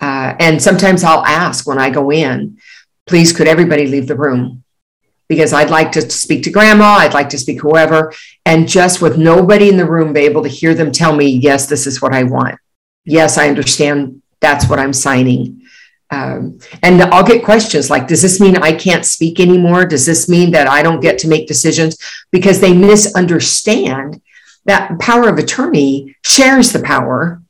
uh, 0.00 0.34
and 0.38 0.60
sometimes 0.60 1.04
i'll 1.04 1.24
ask 1.24 1.66
when 1.66 1.78
i 1.78 1.90
go 1.90 2.10
in 2.10 2.58
please 3.06 3.32
could 3.32 3.48
everybody 3.48 3.86
leave 3.86 4.06
the 4.06 4.16
room 4.16 4.62
because 5.30 5.52
I'd 5.52 5.70
like 5.70 5.92
to 5.92 6.10
speak 6.10 6.42
to 6.42 6.50
grandma, 6.50 6.96
I'd 6.96 7.14
like 7.14 7.28
to 7.28 7.38
speak 7.38 7.60
whoever, 7.60 8.12
and 8.44 8.68
just 8.68 9.00
with 9.00 9.16
nobody 9.16 9.68
in 9.68 9.76
the 9.76 9.88
room, 9.88 10.12
be 10.12 10.22
able 10.22 10.42
to 10.42 10.48
hear 10.48 10.74
them 10.74 10.90
tell 10.90 11.14
me, 11.14 11.28
yes, 11.28 11.66
this 11.66 11.86
is 11.86 12.02
what 12.02 12.12
I 12.12 12.24
want. 12.24 12.58
Yes, 13.04 13.38
I 13.38 13.48
understand 13.48 14.22
that's 14.40 14.68
what 14.68 14.80
I'm 14.80 14.92
signing. 14.92 15.59
Um, 16.10 16.58
and 16.82 17.02
I'll 17.02 17.24
get 17.24 17.44
questions 17.44 17.88
like, 17.88 18.08
does 18.08 18.22
this 18.22 18.40
mean 18.40 18.56
I 18.56 18.72
can't 18.72 19.06
speak 19.06 19.38
anymore? 19.38 19.84
Does 19.84 20.04
this 20.04 20.28
mean 20.28 20.50
that 20.52 20.66
I 20.66 20.82
don't 20.82 21.00
get 21.00 21.18
to 21.20 21.28
make 21.28 21.46
decisions? 21.46 21.96
Because 22.32 22.60
they 22.60 22.72
misunderstand 22.72 24.20
that 24.64 24.98
power 24.98 25.28
of 25.28 25.38
attorney 25.38 26.16
shares 26.24 26.72
the 26.72 26.82
power 26.82 27.42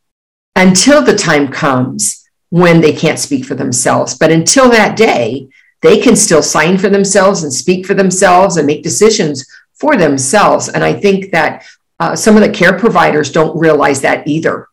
until 0.57 1.02
the 1.02 1.17
time 1.17 1.49
comes 1.49 2.29
when 2.50 2.81
they 2.81 2.93
can't 2.93 3.19
speak 3.19 3.45
for 3.45 3.55
themselves. 3.55 4.17
But 4.19 4.31
until 4.31 4.69
that 4.71 4.97
day, 4.97 5.49
they 5.83 6.00
can 6.00 6.17
still 6.17 6.43
sign 6.43 6.76
for 6.76 6.90
themselves 6.90 7.43
and 7.43 7.52
speak 7.52 7.87
for 7.87 7.95
themselves 7.95 8.57
and 8.57 8.67
make 8.67 8.83
decisions 8.83 9.47
for 9.75 9.97
themselves. 9.97 10.69
And 10.69 10.85
I 10.85 10.93
think 10.93 11.33
that 11.33 11.64
uh, 11.99 12.14
some 12.14 12.37
of 12.37 12.43
the 12.43 12.50
care 12.50 12.79
providers 12.79 13.33
don't 13.33 13.59
realize 13.59 14.02
that 14.02 14.26
either. 14.26 14.67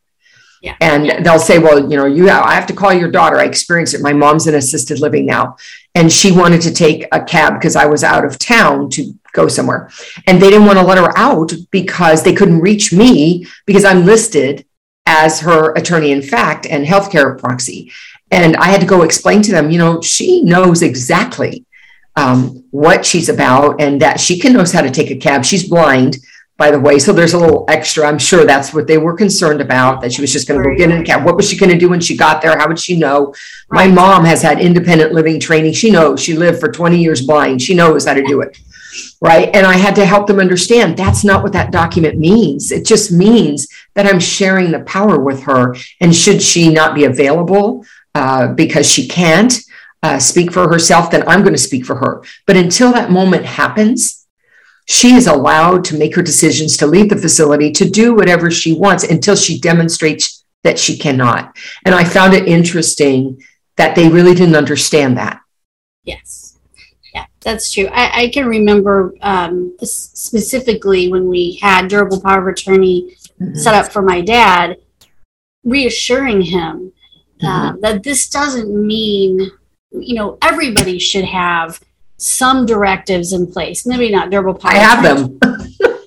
Yeah. 0.61 0.75
And 0.81 1.25
they'll 1.25 1.39
say, 1.39 1.59
well, 1.59 1.89
you 1.89 1.97
know, 1.97 2.05
you 2.05 2.27
have, 2.27 2.43
I 2.43 2.53
have 2.55 2.67
to 2.67 2.73
call 2.73 2.93
your 2.93 3.11
daughter. 3.11 3.37
I 3.37 3.45
experienced 3.45 3.93
it. 3.93 4.01
My 4.01 4.13
mom's 4.13 4.47
in 4.47 4.55
assisted 4.55 4.99
living 4.99 5.25
now. 5.25 5.57
And 5.95 6.11
she 6.11 6.31
wanted 6.31 6.61
to 6.61 6.73
take 6.73 7.07
a 7.11 7.23
cab 7.23 7.53
because 7.53 7.75
I 7.75 7.85
was 7.85 8.03
out 8.03 8.25
of 8.25 8.39
town 8.39 8.89
to 8.91 9.13
go 9.33 9.47
somewhere. 9.47 9.89
And 10.25 10.41
they 10.41 10.49
didn't 10.49 10.65
want 10.65 10.79
to 10.79 10.85
let 10.85 10.97
her 10.97 11.15
out 11.17 11.53
because 11.71 12.23
they 12.23 12.33
couldn't 12.33 12.59
reach 12.59 12.91
me 12.91 13.45
because 13.65 13.85
I'm 13.85 14.05
listed 14.05 14.65
as 15.05 15.39
her 15.39 15.73
attorney 15.73 16.11
in 16.11 16.21
fact 16.21 16.65
and 16.65 16.85
healthcare 16.85 17.37
proxy. 17.39 17.91
And 18.29 18.57
I 18.57 18.65
had 18.65 18.81
to 18.81 18.87
go 18.87 19.03
explain 19.03 19.41
to 19.43 19.51
them, 19.51 19.71
you 19.71 19.77
know, 19.77 20.01
she 20.01 20.43
knows 20.43 20.81
exactly 20.81 21.65
um, 22.17 22.63
what 22.71 23.05
she's 23.05 23.29
about 23.29 23.79
and 23.79 24.01
that 24.01 24.19
she 24.19 24.39
can 24.39 24.53
knows 24.53 24.73
how 24.73 24.81
to 24.81 24.91
take 24.91 25.11
a 25.11 25.15
cab. 25.15 25.45
She's 25.45 25.69
blind, 25.69 26.17
by 26.57 26.71
the 26.71 26.79
way. 26.79 26.97
So 26.97 27.13
there's 27.13 27.33
a 27.33 27.39
little 27.39 27.65
extra. 27.67 28.07
I'm 28.07 28.17
sure 28.17 28.43
that's 28.43 28.73
what 28.73 28.87
they 28.87 28.97
were 28.97 29.13
concerned 29.13 29.61
about, 29.61 30.01
that 30.01 30.11
she 30.11 30.21
was 30.21 30.33
just 30.33 30.47
going 30.47 30.61
to 30.61 30.67
go 30.67 30.75
get 30.75 30.89
in 30.89 31.01
a 31.01 31.03
cab. 31.03 31.23
What 31.23 31.35
was 31.35 31.49
she 31.49 31.57
going 31.57 31.71
to 31.71 31.77
do 31.77 31.89
when 31.89 32.01
she 32.01 32.17
got 32.17 32.41
there? 32.41 32.57
How 32.57 32.67
would 32.67 32.79
she 32.79 32.97
know? 32.97 33.33
Right. 33.69 33.87
My 33.87 33.93
mom 33.93 34.25
has 34.25 34.41
had 34.41 34.59
independent 34.59 35.13
living 35.13 35.39
training. 35.39 35.73
She 35.73 35.91
knows 35.91 36.19
she 36.19 36.35
lived 36.35 36.59
for 36.59 36.71
20 36.71 36.99
years 36.99 37.25
blind. 37.25 37.61
She 37.61 37.75
knows 37.75 38.05
how 38.05 38.15
to 38.15 38.23
do 38.23 38.41
it. 38.41 38.57
Right. 39.21 39.55
And 39.55 39.67
I 39.67 39.77
had 39.77 39.95
to 39.95 40.05
help 40.05 40.25
them 40.25 40.39
understand 40.39 40.97
that's 40.97 41.23
not 41.23 41.43
what 41.43 41.53
that 41.53 41.71
document 41.71 42.17
means. 42.17 42.71
It 42.71 42.85
just 42.85 43.11
means 43.11 43.67
that 43.93 44.07
I'm 44.07 44.19
sharing 44.19 44.71
the 44.71 44.79
power 44.81 45.19
with 45.19 45.43
her. 45.43 45.75
And 46.01 46.15
should 46.15 46.41
she 46.41 46.73
not 46.73 46.95
be 46.95 47.05
available, 47.05 47.85
uh, 48.15 48.47
because 48.53 48.89
she 48.89 49.07
can't 49.07 49.53
uh, 50.01 50.17
speak 50.17 50.51
for 50.51 50.69
herself, 50.69 51.11
then 51.11 51.27
I'm 51.27 51.41
going 51.41 51.53
to 51.53 51.59
speak 51.59 51.85
for 51.85 51.95
her. 51.95 52.23
But 52.45 52.57
until 52.57 52.91
that 52.93 53.11
moment 53.11 53.45
happens, 53.45 54.16
she 54.87 55.13
is 55.13 55.27
allowed 55.27 55.83
to 55.85 55.97
make 55.97 56.15
her 56.15 56.21
decisions 56.21 56.77
to 56.77 56.87
leave 56.87 57.09
the 57.09 57.15
facility 57.15 57.71
to 57.71 57.89
do 57.89 58.13
whatever 58.13 58.49
she 58.49 58.73
wants 58.73 59.03
until 59.03 59.35
she 59.35 59.59
demonstrates 59.59 60.45
that 60.63 60.79
she 60.79 60.97
cannot. 60.97 61.55
And 61.85 61.93
I 61.93 62.03
found 62.03 62.33
it 62.33 62.47
interesting 62.47 63.41
that 63.75 63.95
they 63.95 64.09
really 64.09 64.33
didn't 64.33 64.55
understand 64.55 65.17
that. 65.17 65.41
Yes. 66.03 66.57
Yeah, 67.13 67.25
that's 67.41 67.71
true. 67.71 67.87
I, 67.87 68.23
I 68.23 68.27
can 68.29 68.47
remember 68.47 69.13
um, 69.21 69.75
specifically 69.83 71.11
when 71.11 71.27
we 71.27 71.59
had 71.61 71.89
durable 71.89 72.21
power 72.21 72.41
of 72.41 72.47
attorney 72.47 73.17
mm-hmm. 73.39 73.55
set 73.55 73.73
up 73.73 73.91
for 73.91 74.01
my 74.01 74.21
dad, 74.21 74.77
reassuring 75.63 76.41
him 76.41 76.93
uh, 77.43 77.71
mm-hmm. 77.71 77.81
that 77.81 78.03
this 78.03 78.29
doesn't 78.29 78.69
mean 78.69 79.51
you 79.91 80.15
know 80.15 80.37
everybody 80.41 80.99
should 80.99 81.25
have 81.25 81.79
some 82.17 82.65
directives 82.65 83.33
in 83.33 83.51
place 83.51 83.85
maybe 83.85 84.09
not 84.11 84.29
durable 84.29 84.53
power 84.53 84.71
i 84.71 84.75
have 84.75 85.03
them 85.03 85.39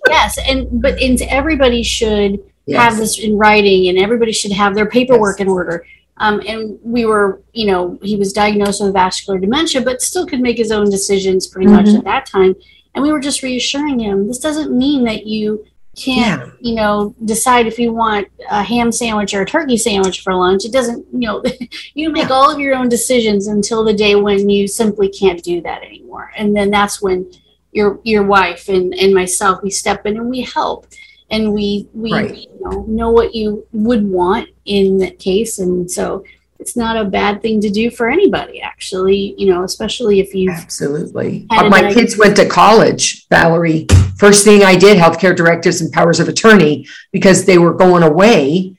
yes 0.09 0.38
and 0.47 0.83
but 0.83 1.00
and 1.00 1.21
everybody 1.23 1.83
should 1.83 2.43
yes. 2.67 2.83
have 2.83 2.97
this 2.97 3.19
in 3.19 3.37
writing 3.38 3.88
and 3.88 3.99
everybody 3.99 4.33
should 4.33 4.52
have 4.52 4.75
their 4.75 4.87
paperwork 4.87 5.38
yes. 5.38 5.47
in 5.47 5.49
order 5.49 5.87
um, 6.17 6.43
and 6.47 6.79
we 6.83 7.07
were 7.07 7.40
you 7.52 7.67
know 7.67 7.99
he 8.02 8.17
was 8.17 8.33
diagnosed 8.33 8.83
with 8.83 8.93
vascular 8.93 9.38
dementia 9.38 9.81
but 9.81 10.02
still 10.02 10.26
could 10.26 10.40
make 10.40 10.59
his 10.59 10.73
own 10.73 10.90
decisions 10.90 11.47
pretty 11.47 11.67
mm-hmm. 11.67 11.85
much 11.85 11.95
at 11.95 12.05
that 12.05 12.26
time 12.26 12.55
and 12.95 13.02
we 13.02 13.12
were 13.12 13.21
just 13.21 13.43
reassuring 13.43 13.99
him 13.99 14.26
this 14.26 14.38
doesn't 14.38 14.76
mean 14.76 15.05
that 15.05 15.26
you 15.26 15.64
can't 15.97 16.47
yeah. 16.47 16.52
you 16.61 16.75
know 16.75 17.14
decide 17.25 17.66
if 17.66 17.78
you 17.78 17.92
want 17.92 18.26
a 18.50 18.62
ham 18.62 18.92
sandwich 18.92 19.35
or 19.35 19.42
a 19.42 19.47
turkey 19.47 19.76
sandwich 19.76 20.20
for 20.20 20.35
lunch 20.35 20.64
it 20.64 20.73
doesn't 20.73 21.04
you 21.12 21.20
know 21.20 21.42
you 21.94 22.11
make 22.11 22.28
yeah. 22.28 22.35
all 22.35 22.50
of 22.50 22.61
your 22.61 22.76
own 22.76 22.88
decisions 22.88 23.49
until 23.49 23.82
the 23.82 23.92
day 23.92 24.14
when 24.14 24.49
you 24.49 24.68
simply 24.68 25.09
can't 25.09 25.42
do 25.42 25.61
that 25.61 25.82
anymore 25.82 26.30
and 26.37 26.54
then 26.54 26.70
that's 26.70 27.02
when 27.02 27.28
your 27.73 28.00
your 28.04 28.23
wife 28.23 28.68
and 28.68 28.94
and 28.94 29.12
myself 29.12 29.62
we 29.62 29.70
step 29.70 30.06
in 30.06 30.16
and 30.16 30.30
we 30.30 30.42
help 30.42 30.87
and 31.30 31.52
we 31.52 31.88
we 31.92 32.12
right. 32.12 32.37
you 32.37 32.61
know 32.61 32.85
know 32.87 33.11
what 33.11 33.35
you 33.35 33.66
would 33.73 34.09
want 34.09 34.49
in 34.66 34.99
that 34.99 35.18
case 35.18 35.59
and 35.59 35.90
so 35.90 36.25
it's 36.61 36.76
not 36.76 36.97
a 36.97 37.04
bad 37.04 37.40
thing 37.42 37.61
to 37.61 37.70
do 37.70 37.90
for 37.90 38.09
anybody 38.09 38.61
actually 38.61 39.35
you 39.37 39.47
know 39.52 39.64
especially 39.64 40.20
if 40.20 40.35
you 40.35 40.50
absolutely 40.50 41.47
my 41.50 41.92
kids 41.92 42.16
went 42.16 42.37
to 42.37 42.49
college 42.49 43.26
valerie 43.28 43.87
first 44.20 44.44
thing 44.44 44.62
i 44.62 44.76
did 44.76 44.96
healthcare 44.98 45.34
directives 45.34 45.80
and 45.80 45.92
powers 45.92 46.20
of 46.20 46.28
attorney 46.28 46.86
because 47.12 47.44
they 47.44 47.58
were 47.58 47.74
going 47.74 48.02
away 48.02 48.74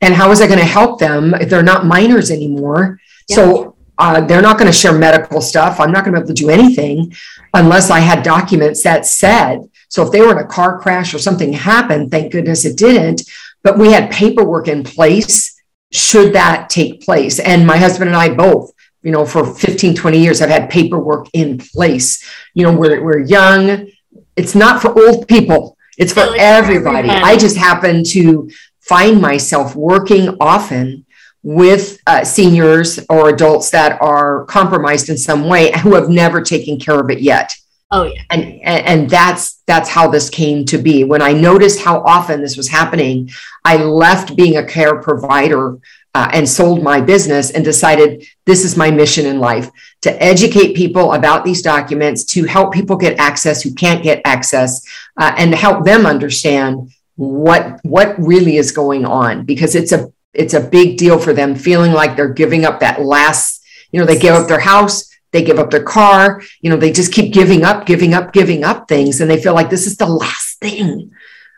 and 0.00 0.14
how 0.14 0.28
was 0.28 0.40
i 0.40 0.46
going 0.46 0.58
to 0.58 0.64
help 0.64 0.98
them 0.98 1.34
if 1.34 1.48
they're 1.48 1.62
not 1.62 1.86
minors 1.86 2.30
anymore 2.30 3.00
yeah. 3.28 3.36
so 3.36 3.76
uh, 3.98 4.20
they're 4.22 4.42
not 4.42 4.58
going 4.58 4.70
to 4.70 4.76
share 4.76 4.96
medical 4.96 5.40
stuff 5.40 5.80
i'm 5.80 5.92
not 5.92 6.04
going 6.04 6.14
to 6.14 6.20
be 6.20 6.24
able 6.24 6.34
to 6.34 6.42
do 6.42 6.50
anything 6.50 7.12
unless 7.54 7.90
i 7.90 7.98
had 7.98 8.22
documents 8.22 8.82
that 8.82 9.04
said 9.06 9.68
so 9.88 10.02
if 10.04 10.12
they 10.12 10.20
were 10.20 10.32
in 10.32 10.44
a 10.44 10.46
car 10.46 10.78
crash 10.78 11.14
or 11.14 11.18
something 11.18 11.52
happened 11.52 12.10
thank 12.10 12.32
goodness 12.32 12.64
it 12.64 12.76
didn't 12.76 13.22
but 13.62 13.78
we 13.78 13.92
had 13.92 14.10
paperwork 14.10 14.68
in 14.68 14.82
place 14.82 15.52
should 15.92 16.32
that 16.32 16.70
take 16.70 17.02
place. 17.02 17.38
And 17.38 17.66
my 17.66 17.76
husband 17.76 18.08
and 18.08 18.16
I 18.16 18.34
both, 18.34 18.72
you 19.02 19.12
know, 19.12 19.26
for 19.26 19.44
15, 19.54 19.94
20 19.94 20.18
years, 20.18 20.38
have 20.40 20.48
had 20.48 20.70
paperwork 20.70 21.28
in 21.34 21.58
place. 21.58 22.24
You 22.54 22.64
know, 22.64 22.74
we're, 22.74 23.02
we're 23.02 23.20
young. 23.20 23.88
It's 24.36 24.54
not 24.54 24.80
for 24.80 24.98
old 24.98 25.28
people, 25.28 25.76
it's 25.98 26.12
for 26.12 26.34
everybody. 26.38 27.08
I 27.08 27.36
just 27.36 27.56
happen 27.56 28.02
to 28.04 28.50
find 28.80 29.20
myself 29.20 29.74
working 29.76 30.36
often 30.40 31.04
with 31.42 32.00
uh, 32.06 32.24
seniors 32.24 33.00
or 33.08 33.28
adults 33.28 33.70
that 33.70 34.00
are 34.00 34.44
compromised 34.44 35.08
in 35.08 35.18
some 35.18 35.48
way 35.48 35.72
who 35.80 35.94
have 35.94 36.08
never 36.08 36.40
taken 36.40 36.78
care 36.78 37.00
of 37.00 37.10
it 37.10 37.20
yet. 37.20 37.52
Oh 37.90 38.04
yeah. 38.04 38.22
And, 38.30 38.44
and 38.62 38.86
and 38.86 39.10
that's 39.10 39.60
that's 39.66 39.90
how 39.90 40.08
this 40.08 40.30
came 40.30 40.64
to 40.66 40.78
be. 40.78 41.04
When 41.04 41.20
I 41.20 41.32
noticed 41.32 41.80
how 41.80 42.00
often 42.00 42.40
this 42.40 42.56
was 42.56 42.68
happening, 42.68 43.30
I 43.64 43.76
left 43.76 44.34
being 44.34 44.56
a 44.56 44.64
care 44.64 45.00
provider 45.00 45.78
uh, 46.14 46.28
and 46.32 46.48
sold 46.48 46.82
my 46.82 47.00
business 47.00 47.50
and 47.50 47.64
decided 47.64 48.24
this 48.44 48.64
is 48.64 48.76
my 48.76 48.90
mission 48.90 49.24
in 49.26 49.38
life 49.38 49.70
to 50.02 50.22
educate 50.22 50.76
people 50.76 51.12
about 51.12 51.44
these 51.44 51.62
documents, 51.62 52.24
to 52.24 52.44
help 52.44 52.72
people 52.72 52.96
get 52.96 53.18
access 53.18 53.62
who 53.62 53.72
can't 53.74 54.02
get 54.02 54.20
access, 54.24 54.84
uh, 55.16 55.34
and 55.38 55.54
help 55.54 55.84
them 55.84 56.04
understand 56.06 56.90
what 57.16 57.78
what 57.84 58.18
really 58.18 58.56
is 58.56 58.72
going 58.72 59.04
on 59.04 59.44
because 59.44 59.74
it's 59.74 59.92
a 59.92 60.10
it's 60.32 60.54
a 60.54 60.60
big 60.60 60.96
deal 60.96 61.18
for 61.18 61.34
them 61.34 61.54
feeling 61.54 61.92
like 61.92 62.16
they're 62.16 62.32
giving 62.32 62.64
up 62.64 62.80
that 62.80 63.02
last 63.02 63.62
you 63.92 64.00
know 64.00 64.06
they 64.06 64.18
give 64.18 64.34
up 64.34 64.48
their 64.48 64.58
house 64.58 65.10
they 65.30 65.42
give 65.42 65.58
up 65.58 65.70
their 65.70 65.82
car 65.82 66.42
you 66.62 66.70
know 66.70 66.76
they 66.76 66.90
just 66.90 67.12
keep 67.12 67.32
giving 67.32 67.64
up 67.64 67.84
giving 67.84 68.14
up 68.14 68.32
giving 68.32 68.64
up 68.64 68.88
things 68.88 69.20
and 69.20 69.30
they 69.30 69.40
feel 69.40 69.54
like 69.54 69.68
this 69.68 69.86
is 69.86 69.98
the 69.98 70.06
last 70.06 70.58
thing 70.58 71.12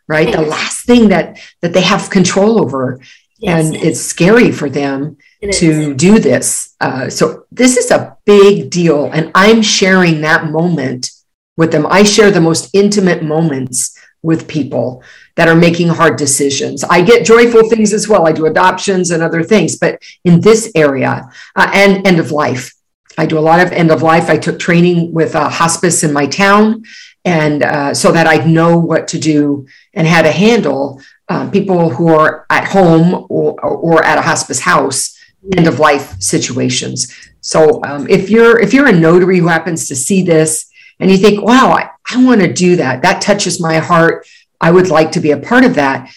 right? 0.07 0.33
The 0.33 0.43
last 0.43 0.87
thing 0.87 1.09
that 1.09 1.39
that 1.61 1.73
they 1.73 1.81
have 1.83 2.11
control 2.11 2.61
over 2.61 3.01
Yes. 3.45 3.67
And 3.67 3.77
it's 3.77 4.01
scary 4.01 4.51
for 4.51 4.71
them 4.71 5.19
to 5.53 5.95
do 5.95 6.19
this. 6.19 6.75
Uh, 6.81 7.11
so 7.11 7.45
this 7.53 7.77
is 7.77 7.91
a 7.91 8.17
big 8.25 8.71
deal. 8.71 9.11
And 9.13 9.31
I'm 9.35 9.61
sharing 9.61 10.23
that 10.23 10.51
moment 10.51 11.11
with 11.57 11.71
them. 11.71 11.87
I 11.87 12.05
share 12.05 12.31
the 12.31 12.41
most 12.41 12.71
intimate 12.73 13.23
moments 13.23 13.97
with 14.23 14.49
people 14.49 15.03
that 15.37 15.49
are 15.49 15.55
making 15.55 15.89
hard 15.89 16.17
decisions. 16.17 16.83
I 16.85 17.03
get 17.03 17.27
joyful 17.27 17.69
things 17.69 17.93
as 17.93 18.09
well. 18.09 18.27
I 18.27 18.33
do 18.33 18.47
adoptions 18.47 19.11
and 19.11 19.23
other 19.23 19.43
things, 19.43 19.77
but 19.77 20.01
in 20.25 20.41
this 20.41 20.73
area 20.75 21.29
uh, 21.55 21.71
and 21.75 22.07
end 22.07 22.19
of 22.19 22.31
life, 22.31 22.73
I 23.19 23.27
do 23.27 23.39
a 23.39 23.41
lot 23.41 23.61
of 23.61 23.73
end 23.73 23.91
of 23.91 24.03
life. 24.03 24.31
I 24.31 24.39
took 24.39 24.59
training 24.59 25.13
with 25.13 25.35
a 25.35 25.49
hospice 25.49 26.03
in 26.03 26.13
my 26.13 26.27
town, 26.27 26.85
and 27.25 27.63
uh, 27.63 27.95
so 27.95 28.11
that 28.13 28.27
I'd 28.27 28.49
know 28.49 28.79
what 28.79 29.09
to 29.09 29.19
do 29.19 29.67
and 29.93 30.07
how 30.07 30.23
to 30.23 30.33
handle 30.33 31.01
uh, 31.29 31.49
people 31.51 31.91
who 31.91 32.09
are 32.09 32.47
at 32.51 32.65
home 32.69 33.27
or, 33.29 33.59
or 33.61 34.05
at 34.05 34.19
a 34.19 34.23
hospice 34.23 34.61
house 34.61 35.19
end 35.57 35.67
of 35.67 35.79
life 35.79 36.21
situations. 36.21 37.13
So 37.41 37.83
um, 37.85 38.09
if 38.09 38.31
you're 38.31 38.59
if 38.59 38.73
you're 38.73 38.87
a 38.87 38.93
notary 38.93 39.39
who 39.39 39.49
happens 39.49 39.87
to 39.89 39.97
see 39.97 40.23
this 40.23 40.71
and 41.01 41.11
you 41.11 41.19
think, 41.19 41.43
wow, 41.43 41.73
I, 41.73 41.91
I 42.11 42.25
want 42.25 42.41
to 42.41 42.53
do 42.53 42.77
that, 42.77 43.03
that 43.03 43.21
touches 43.21 43.61
my 43.61 43.79
heart. 43.79 44.27
I 44.61 44.71
would 44.71 44.89
like 44.89 45.13
to 45.13 45.21
be 45.21 45.33
a 45.33 45.37
part 45.39 45.65
of 45.65 45.75
that. 45.75 46.11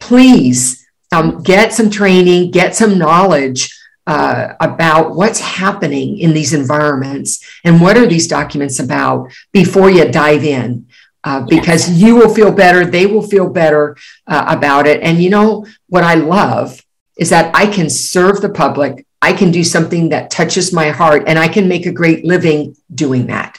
Please 0.00 0.86
um, 1.12 1.42
get 1.42 1.72
some 1.72 1.90
training, 1.90 2.50
get 2.50 2.74
some 2.74 2.98
knowledge 2.98 3.74
uh, 4.06 4.54
about 4.60 5.14
what's 5.14 5.40
happening 5.40 6.18
in 6.18 6.34
these 6.34 6.52
environments 6.52 7.42
and 7.64 7.80
what 7.80 7.96
are 7.96 8.06
these 8.06 8.28
documents 8.28 8.78
about 8.78 9.32
before 9.52 9.88
you 9.88 10.10
dive 10.10 10.44
in. 10.44 10.86
Uh, 11.24 11.40
because 11.48 11.88
yes. 11.88 11.98
you 11.98 12.14
will 12.14 12.32
feel 12.32 12.52
better, 12.52 12.84
they 12.84 13.06
will 13.06 13.26
feel 13.26 13.48
better 13.48 13.96
uh, 14.26 14.44
about 14.46 14.86
it. 14.86 15.02
And 15.02 15.22
you 15.22 15.30
know 15.30 15.66
what 15.88 16.04
I 16.04 16.14
love 16.14 16.84
is 17.16 17.30
that 17.30 17.54
I 17.56 17.66
can 17.66 17.88
serve 17.88 18.42
the 18.42 18.50
public, 18.50 19.06
I 19.22 19.32
can 19.32 19.50
do 19.50 19.64
something 19.64 20.10
that 20.10 20.30
touches 20.30 20.70
my 20.72 20.90
heart, 20.90 21.24
and 21.26 21.38
I 21.38 21.48
can 21.48 21.66
make 21.66 21.86
a 21.86 21.92
great 21.92 22.26
living 22.26 22.76
doing 22.94 23.26
that. 23.28 23.58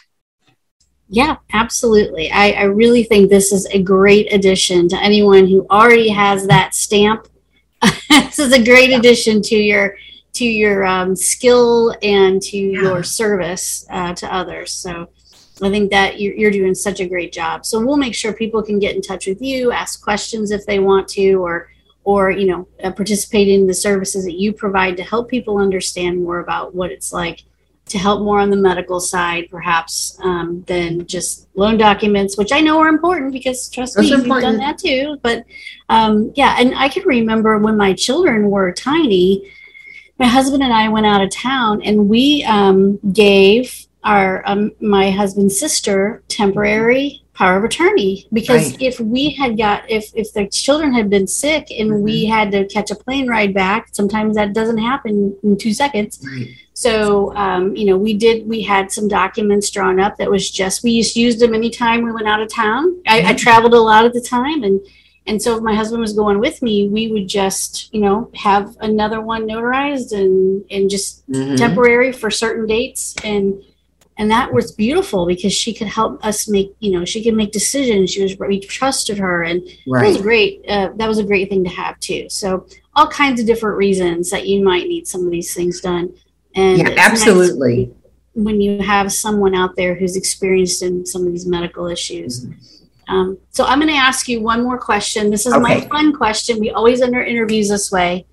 Yeah, 1.07 1.37
absolutely. 1.53 2.31
I, 2.31 2.51
I 2.51 2.63
really 2.63 3.03
think 3.03 3.29
this 3.29 3.51
is 3.51 3.65
a 3.67 3.81
great 3.81 4.31
addition 4.31 4.87
to 4.89 4.97
anyone 4.97 5.47
who 5.47 5.65
already 5.69 6.09
has 6.09 6.47
that 6.47 6.75
stamp. 6.75 7.27
this 8.09 8.37
is 8.37 8.53
a 8.53 8.63
great 8.63 8.91
yeah. 8.91 8.97
addition 8.97 9.41
to 9.43 9.55
your 9.55 9.97
to 10.33 10.45
your 10.45 10.85
um, 10.85 11.15
skill 11.15 11.95
and 12.03 12.41
to 12.41 12.57
yeah. 12.57 12.81
your 12.81 13.03
service 13.03 13.85
uh, 13.89 14.13
to 14.13 14.33
others. 14.33 14.71
So 14.71 15.07
I 15.61 15.69
think 15.69 15.89
that 15.91 16.19
you're, 16.19 16.35
you're 16.35 16.51
doing 16.51 16.75
such 16.75 16.99
a 16.99 17.07
great 17.07 17.31
job. 17.31 17.65
So 17.65 17.79
we'll 17.79 17.97
make 17.97 18.13
sure 18.13 18.33
people 18.33 18.61
can 18.61 18.77
get 18.77 18.95
in 18.95 19.01
touch 19.01 19.25
with 19.25 19.41
you, 19.41 19.71
ask 19.71 20.03
questions 20.03 20.51
if 20.51 20.65
they 20.65 20.79
want 20.79 21.07
to, 21.09 21.35
or 21.35 21.69
or 22.05 22.31
you 22.31 22.45
know 22.45 22.67
uh, 22.83 22.91
participate 22.91 23.49
in 23.49 23.67
the 23.67 23.73
services 23.73 24.23
that 24.23 24.35
you 24.35 24.53
provide 24.53 24.95
to 24.95 25.03
help 25.03 25.27
people 25.27 25.57
understand 25.57 26.23
more 26.23 26.39
about 26.39 26.73
what 26.73 26.91
it's 26.91 27.11
like 27.11 27.43
to 27.87 27.99
help 27.99 28.21
more 28.21 28.39
on 28.39 28.49
the 28.49 28.55
medical 28.55 28.99
side 28.99 29.47
perhaps 29.51 30.17
um, 30.23 30.63
than 30.67 31.05
just 31.05 31.47
loan 31.55 31.77
documents 31.77 32.37
which 32.37 32.51
i 32.51 32.61
know 32.61 32.79
are 32.79 32.87
important 32.87 33.33
because 33.33 33.69
trust 33.69 33.95
That's 33.95 34.09
me 34.09 34.15
you've 34.15 34.27
done 34.27 34.57
that 34.57 34.77
too 34.77 35.17
but 35.21 35.43
um, 35.89 36.31
yeah 36.35 36.55
and 36.59 36.73
i 36.75 36.87
can 36.87 37.03
remember 37.03 37.57
when 37.57 37.75
my 37.75 37.93
children 37.93 38.49
were 38.49 38.71
tiny 38.71 39.51
my 40.17 40.27
husband 40.27 40.63
and 40.63 40.73
i 40.73 40.87
went 40.87 41.05
out 41.05 41.21
of 41.21 41.29
town 41.31 41.81
and 41.81 42.07
we 42.07 42.43
um, 42.43 42.97
gave 43.11 43.84
our 44.05 44.43
um, 44.45 44.71
my 44.79 45.11
husband's 45.11 45.59
sister 45.59 46.23
temporary 46.29 47.21
power 47.33 47.57
of 47.57 47.65
attorney 47.65 48.25
because 48.31 48.71
right. 48.71 48.81
if 48.81 48.99
we 48.99 49.31
had 49.31 49.57
got 49.57 49.89
if 49.91 50.09
if 50.15 50.31
the 50.33 50.47
children 50.47 50.93
had 50.93 51.09
been 51.09 51.27
sick 51.27 51.67
and 51.69 51.91
mm-hmm. 51.91 52.03
we 52.03 52.25
had 52.25 52.49
to 52.49 52.65
catch 52.67 52.91
a 52.91 52.95
plane 52.95 53.27
ride 53.27 53.53
back 53.53 53.89
sometimes 53.91 54.37
that 54.37 54.53
doesn't 54.53 54.77
happen 54.77 55.37
in 55.43 55.57
two 55.57 55.73
seconds 55.73 56.23
right. 56.25 56.47
so 56.73 57.35
um, 57.35 57.75
you 57.75 57.85
know 57.85 57.97
we 57.97 58.13
did 58.13 58.47
we 58.47 58.61
had 58.61 58.89
some 58.89 59.09
documents 59.09 59.69
drawn 59.69 59.99
up 59.99 60.15
that 60.15 60.31
was 60.31 60.49
just 60.49 60.81
we 60.81 60.91
used 60.91 61.17
used 61.17 61.39
them 61.39 61.53
anytime 61.53 62.03
we 62.03 62.11
went 62.11 62.27
out 62.27 62.41
of 62.41 62.47
town 62.47 63.01
I, 63.05 63.19
mm-hmm. 63.19 63.27
I 63.27 63.33
traveled 63.33 63.73
a 63.73 63.81
lot 63.81 64.05
at 64.05 64.13
the 64.13 64.21
time 64.21 64.63
and 64.63 64.79
and 65.27 65.41
so 65.41 65.57
if 65.57 65.63
my 65.63 65.73
husband 65.75 65.99
was 65.99 66.13
going 66.13 66.39
with 66.39 66.61
me 66.61 66.87
we 66.87 67.11
would 67.11 67.27
just 67.27 67.93
you 67.93 67.99
know 67.99 68.31
have 68.35 68.77
another 68.79 69.19
one 69.19 69.45
notarized 69.45 70.13
and 70.13 70.63
and 70.71 70.89
just 70.89 71.29
mm-hmm. 71.29 71.55
temporary 71.55 72.13
for 72.13 72.31
certain 72.31 72.65
dates 72.65 73.13
and 73.25 73.61
and 74.17 74.31
that 74.31 74.53
was 74.53 74.71
beautiful 74.71 75.25
because 75.25 75.53
she 75.53 75.73
could 75.73 75.87
help 75.87 76.23
us 76.25 76.47
make 76.47 76.73
you 76.79 76.91
know 76.91 77.05
she 77.05 77.23
could 77.23 77.33
make 77.33 77.51
decisions. 77.51 78.11
She 78.11 78.23
was 78.23 78.37
we 78.39 78.59
trusted 78.59 79.17
her 79.17 79.43
and 79.43 79.61
right. 79.87 80.05
it 80.05 80.07
was 80.07 80.21
great. 80.21 80.63
Uh, 80.67 80.91
that 80.95 81.07
was 81.07 81.17
a 81.17 81.23
great 81.23 81.49
thing 81.49 81.63
to 81.63 81.69
have 81.69 81.99
too. 81.99 82.29
So 82.29 82.67
all 82.95 83.07
kinds 83.07 83.41
of 83.41 83.45
different 83.45 83.77
reasons 83.77 84.29
that 84.29 84.47
you 84.47 84.63
might 84.63 84.87
need 84.87 85.07
some 85.07 85.25
of 85.25 85.31
these 85.31 85.53
things 85.53 85.81
done. 85.81 86.13
And 86.55 86.77
yeah 86.77 86.95
absolutely. 86.97 87.87
nice 87.87 87.95
when 88.35 88.59
you 88.59 88.81
have 88.81 89.11
someone 89.13 89.55
out 89.55 89.77
there 89.77 89.95
who's 89.95 90.17
experienced 90.17 90.83
in 90.83 91.05
some 91.05 91.25
of 91.25 91.31
these 91.31 91.45
medical 91.45 91.87
issues. 91.87 92.45
Mm-hmm. 92.45 93.15
um, 93.15 93.37
so 93.51 93.63
i'm 93.63 93.79
going 93.79 93.91
to 93.91 93.97
ask 93.97 94.27
you 94.27 94.41
one 94.41 94.63
more 94.63 94.77
question. 94.77 95.29
This 95.29 95.45
is 95.45 95.53
okay. 95.53 95.61
my 95.61 95.81
fun 95.87 96.13
question. 96.13 96.59
We 96.59 96.69
always 96.71 97.01
end 97.01 97.15
our 97.15 97.23
interviews 97.23 97.69
this 97.69 97.91
way 97.91 98.25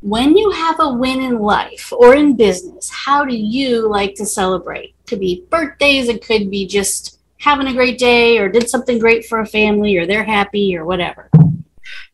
when 0.00 0.34
you 0.36 0.50
have 0.50 0.80
a 0.80 0.94
win 0.94 1.20
in 1.20 1.38
life 1.38 1.92
or 1.92 2.14
in 2.14 2.34
business, 2.34 2.88
how 2.90 3.24
do 3.24 3.36
you 3.36 3.86
like 3.88 4.14
to 4.14 4.24
celebrate? 4.24 4.94
Could 5.06 5.20
be 5.20 5.44
birthdays, 5.50 6.08
it 6.08 6.24
could 6.24 6.50
be 6.50 6.66
just 6.66 7.18
having 7.38 7.66
a 7.66 7.72
great 7.72 7.98
day 7.98 8.38
or 8.38 8.48
did 8.48 8.68
something 8.68 8.98
great 8.98 9.26
for 9.26 9.40
a 9.40 9.46
family 9.46 9.96
or 9.96 10.06
they're 10.06 10.24
happy 10.24 10.76
or 10.76 10.84
whatever. 10.84 11.30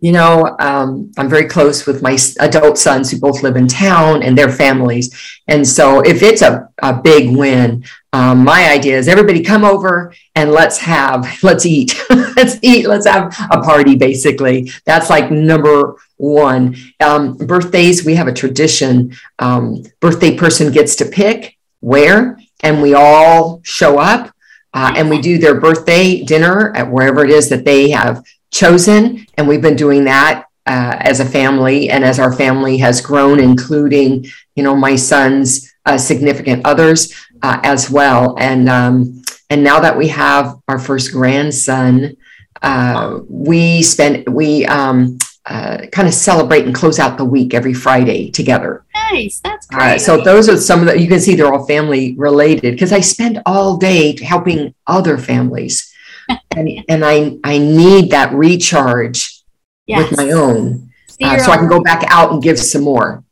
You 0.00 0.12
know, 0.12 0.56
um, 0.58 1.12
I'm 1.16 1.28
very 1.28 1.46
close 1.46 1.86
with 1.86 2.02
my 2.02 2.18
adult 2.40 2.78
sons 2.78 3.10
who 3.10 3.18
both 3.18 3.42
live 3.42 3.56
in 3.56 3.66
town 3.66 4.22
and 4.22 4.36
their 4.36 4.50
families. 4.50 5.40
And 5.48 5.66
so 5.66 6.00
if 6.00 6.22
it's 6.22 6.42
a, 6.42 6.68
a 6.82 7.00
big 7.00 7.36
win, 7.36 7.84
um, 8.12 8.44
my 8.44 8.70
idea 8.70 8.98
is 8.98 9.08
everybody 9.08 9.42
come 9.42 9.64
over 9.64 10.14
and 10.34 10.50
let's 10.50 10.78
have, 10.78 11.26
let's 11.42 11.66
eat, 11.66 11.98
let's 12.10 12.58
eat, 12.62 12.86
let's 12.86 13.06
have 13.06 13.34
a 13.50 13.60
party, 13.60 13.96
basically. 13.96 14.70
That's 14.84 15.08
like 15.08 15.30
number 15.30 15.96
one. 16.16 16.76
Um, 17.00 17.36
birthdays, 17.36 18.04
we 18.04 18.14
have 18.14 18.28
a 18.28 18.32
tradition. 18.32 19.14
Um, 19.38 19.82
birthday 20.00 20.36
person 20.36 20.72
gets 20.72 20.96
to 20.96 21.04
pick 21.04 21.56
where, 21.80 22.38
and 22.62 22.82
we 22.82 22.94
all 22.94 23.60
show 23.64 23.98
up 23.98 24.34
uh, 24.76 24.92
and 24.94 25.08
we 25.08 25.20
do 25.20 25.38
their 25.38 25.58
birthday 25.58 26.22
dinner 26.22 26.74
at 26.76 26.90
wherever 26.90 27.24
it 27.24 27.30
is 27.30 27.48
that 27.48 27.64
they 27.64 27.90
have 27.90 28.22
chosen. 28.50 29.26
And 29.38 29.48
we've 29.48 29.62
been 29.62 29.76
doing 29.76 30.04
that 30.04 30.46
uh, 30.66 30.96
as 31.00 31.20
a 31.20 31.24
family 31.24 31.88
and 31.88 32.04
as 32.04 32.18
our 32.18 32.32
family 32.32 32.76
has 32.78 33.00
grown, 33.00 33.40
including, 33.40 34.26
you 34.54 34.62
know, 34.62 34.76
my 34.76 34.96
son's 34.96 35.72
uh, 35.86 35.96
significant 35.96 36.66
others 36.66 37.14
uh, 37.42 37.60
as 37.62 37.90
well. 37.90 38.36
And, 38.38 38.68
um, 38.68 39.22
and 39.48 39.64
now 39.64 39.80
that 39.80 39.96
we 39.96 40.08
have 40.08 40.58
our 40.68 40.78
first 40.78 41.12
grandson, 41.12 42.16
uh, 42.62 43.20
we 43.28 43.82
spend, 43.82 44.26
we, 44.28 44.66
um, 44.66 45.18
uh, 45.46 45.86
kind 45.92 46.08
of 46.08 46.14
celebrate 46.14 46.64
and 46.64 46.74
close 46.74 46.98
out 46.98 47.16
the 47.16 47.24
week 47.24 47.54
every 47.54 47.72
Friday 47.72 48.30
together. 48.30 48.84
Nice, 48.94 49.38
that's 49.40 49.66
great. 49.66 49.80
Uh, 49.80 49.98
so 49.98 50.20
those 50.20 50.48
are 50.48 50.56
some 50.56 50.80
of 50.80 50.86
the 50.86 51.00
you 51.00 51.08
can 51.08 51.20
see 51.20 51.36
they're 51.36 51.52
all 51.52 51.66
family 51.66 52.14
related 52.16 52.74
because 52.74 52.92
I 52.92 53.00
spend 53.00 53.40
all 53.46 53.76
day 53.76 54.16
helping 54.20 54.74
other 54.86 55.16
families, 55.18 55.92
and 56.56 56.68
and 56.88 57.04
I 57.04 57.38
I 57.44 57.58
need 57.58 58.10
that 58.10 58.32
recharge 58.32 59.44
yes. 59.86 60.10
with 60.10 60.18
my 60.18 60.32
own, 60.32 60.90
uh, 61.22 61.38
so 61.38 61.52
I 61.52 61.56
can 61.56 61.68
go 61.68 61.80
back 61.80 62.04
out 62.08 62.32
and 62.32 62.42
give 62.42 62.58
some 62.58 62.82
more. 62.82 63.22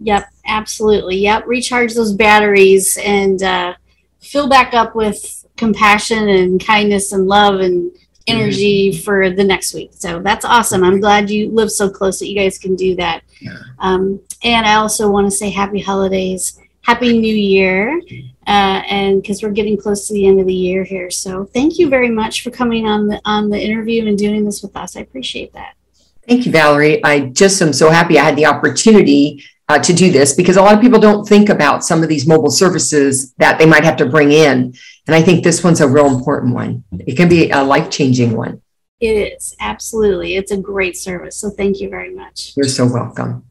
Yep, 0.00 0.26
absolutely. 0.46 1.16
Yep, 1.16 1.46
recharge 1.46 1.92
those 1.94 2.12
batteries 2.12 2.96
and 3.04 3.42
uh, 3.42 3.74
fill 4.20 4.48
back 4.48 4.72
up 4.72 4.94
with 4.94 5.44
compassion 5.56 6.28
and 6.28 6.64
kindness 6.64 7.12
and 7.12 7.26
love 7.26 7.60
and 7.60 7.90
energy 8.28 8.92
for 8.92 9.30
the 9.30 9.44
next 9.44 9.74
week. 9.74 9.90
So 9.92 10.20
that's 10.20 10.44
awesome. 10.44 10.84
I'm 10.84 11.00
glad 11.00 11.30
you 11.30 11.50
live 11.50 11.70
so 11.70 11.88
close 11.88 12.18
that 12.18 12.28
you 12.28 12.36
guys 12.36 12.58
can 12.58 12.76
do 12.76 12.94
that. 12.96 13.22
Yeah. 13.40 13.58
Um, 13.78 14.20
and 14.44 14.66
I 14.66 14.74
also 14.74 15.10
want 15.10 15.26
to 15.26 15.30
say 15.30 15.50
happy 15.50 15.80
holidays, 15.80 16.58
happy 16.82 17.18
new 17.18 17.34
year, 17.34 18.00
uh, 18.46 18.82
and 18.88 19.20
because 19.20 19.42
we're 19.42 19.50
getting 19.50 19.76
close 19.76 20.06
to 20.08 20.14
the 20.14 20.26
end 20.26 20.40
of 20.40 20.46
the 20.46 20.54
year 20.54 20.84
here. 20.84 21.10
So 21.10 21.44
thank 21.44 21.78
you 21.78 21.88
very 21.88 22.10
much 22.10 22.42
for 22.42 22.50
coming 22.50 22.86
on 22.86 23.08
the 23.08 23.20
on 23.24 23.50
the 23.50 23.60
interview 23.60 24.06
and 24.06 24.16
doing 24.16 24.44
this 24.44 24.62
with 24.62 24.76
us. 24.76 24.96
I 24.96 25.00
appreciate 25.00 25.52
that. 25.54 25.74
Thank 26.26 26.44
you, 26.44 26.52
Valerie. 26.52 27.02
I 27.04 27.20
just 27.20 27.60
am 27.62 27.72
so 27.72 27.90
happy 27.90 28.18
I 28.18 28.24
had 28.24 28.36
the 28.36 28.46
opportunity 28.46 29.42
uh, 29.68 29.78
to 29.78 29.92
do 29.92 30.10
this 30.10 30.34
because 30.34 30.56
a 30.56 30.62
lot 30.62 30.74
of 30.74 30.80
people 30.80 30.98
don't 30.98 31.26
think 31.26 31.48
about 31.48 31.84
some 31.84 32.02
of 32.02 32.08
these 32.08 32.26
mobile 32.26 32.50
services 32.50 33.32
that 33.34 33.58
they 33.58 33.66
might 33.66 33.84
have 33.84 33.96
to 33.96 34.06
bring 34.06 34.32
in. 34.32 34.74
And 35.08 35.14
I 35.14 35.22
think 35.22 35.42
this 35.42 35.64
one's 35.64 35.80
a 35.80 35.88
real 35.88 36.06
important 36.06 36.54
one. 36.54 36.84
It 36.92 37.16
can 37.16 37.30
be 37.30 37.48
a 37.48 37.64
life 37.64 37.90
changing 37.90 38.36
one. 38.36 38.60
It 39.00 39.32
is, 39.32 39.56
absolutely. 39.58 40.36
It's 40.36 40.52
a 40.52 40.58
great 40.58 40.98
service. 40.98 41.34
So 41.34 41.48
thank 41.48 41.80
you 41.80 41.88
very 41.88 42.14
much. 42.14 42.52
You're 42.56 42.68
so 42.68 42.86
welcome. 42.86 43.44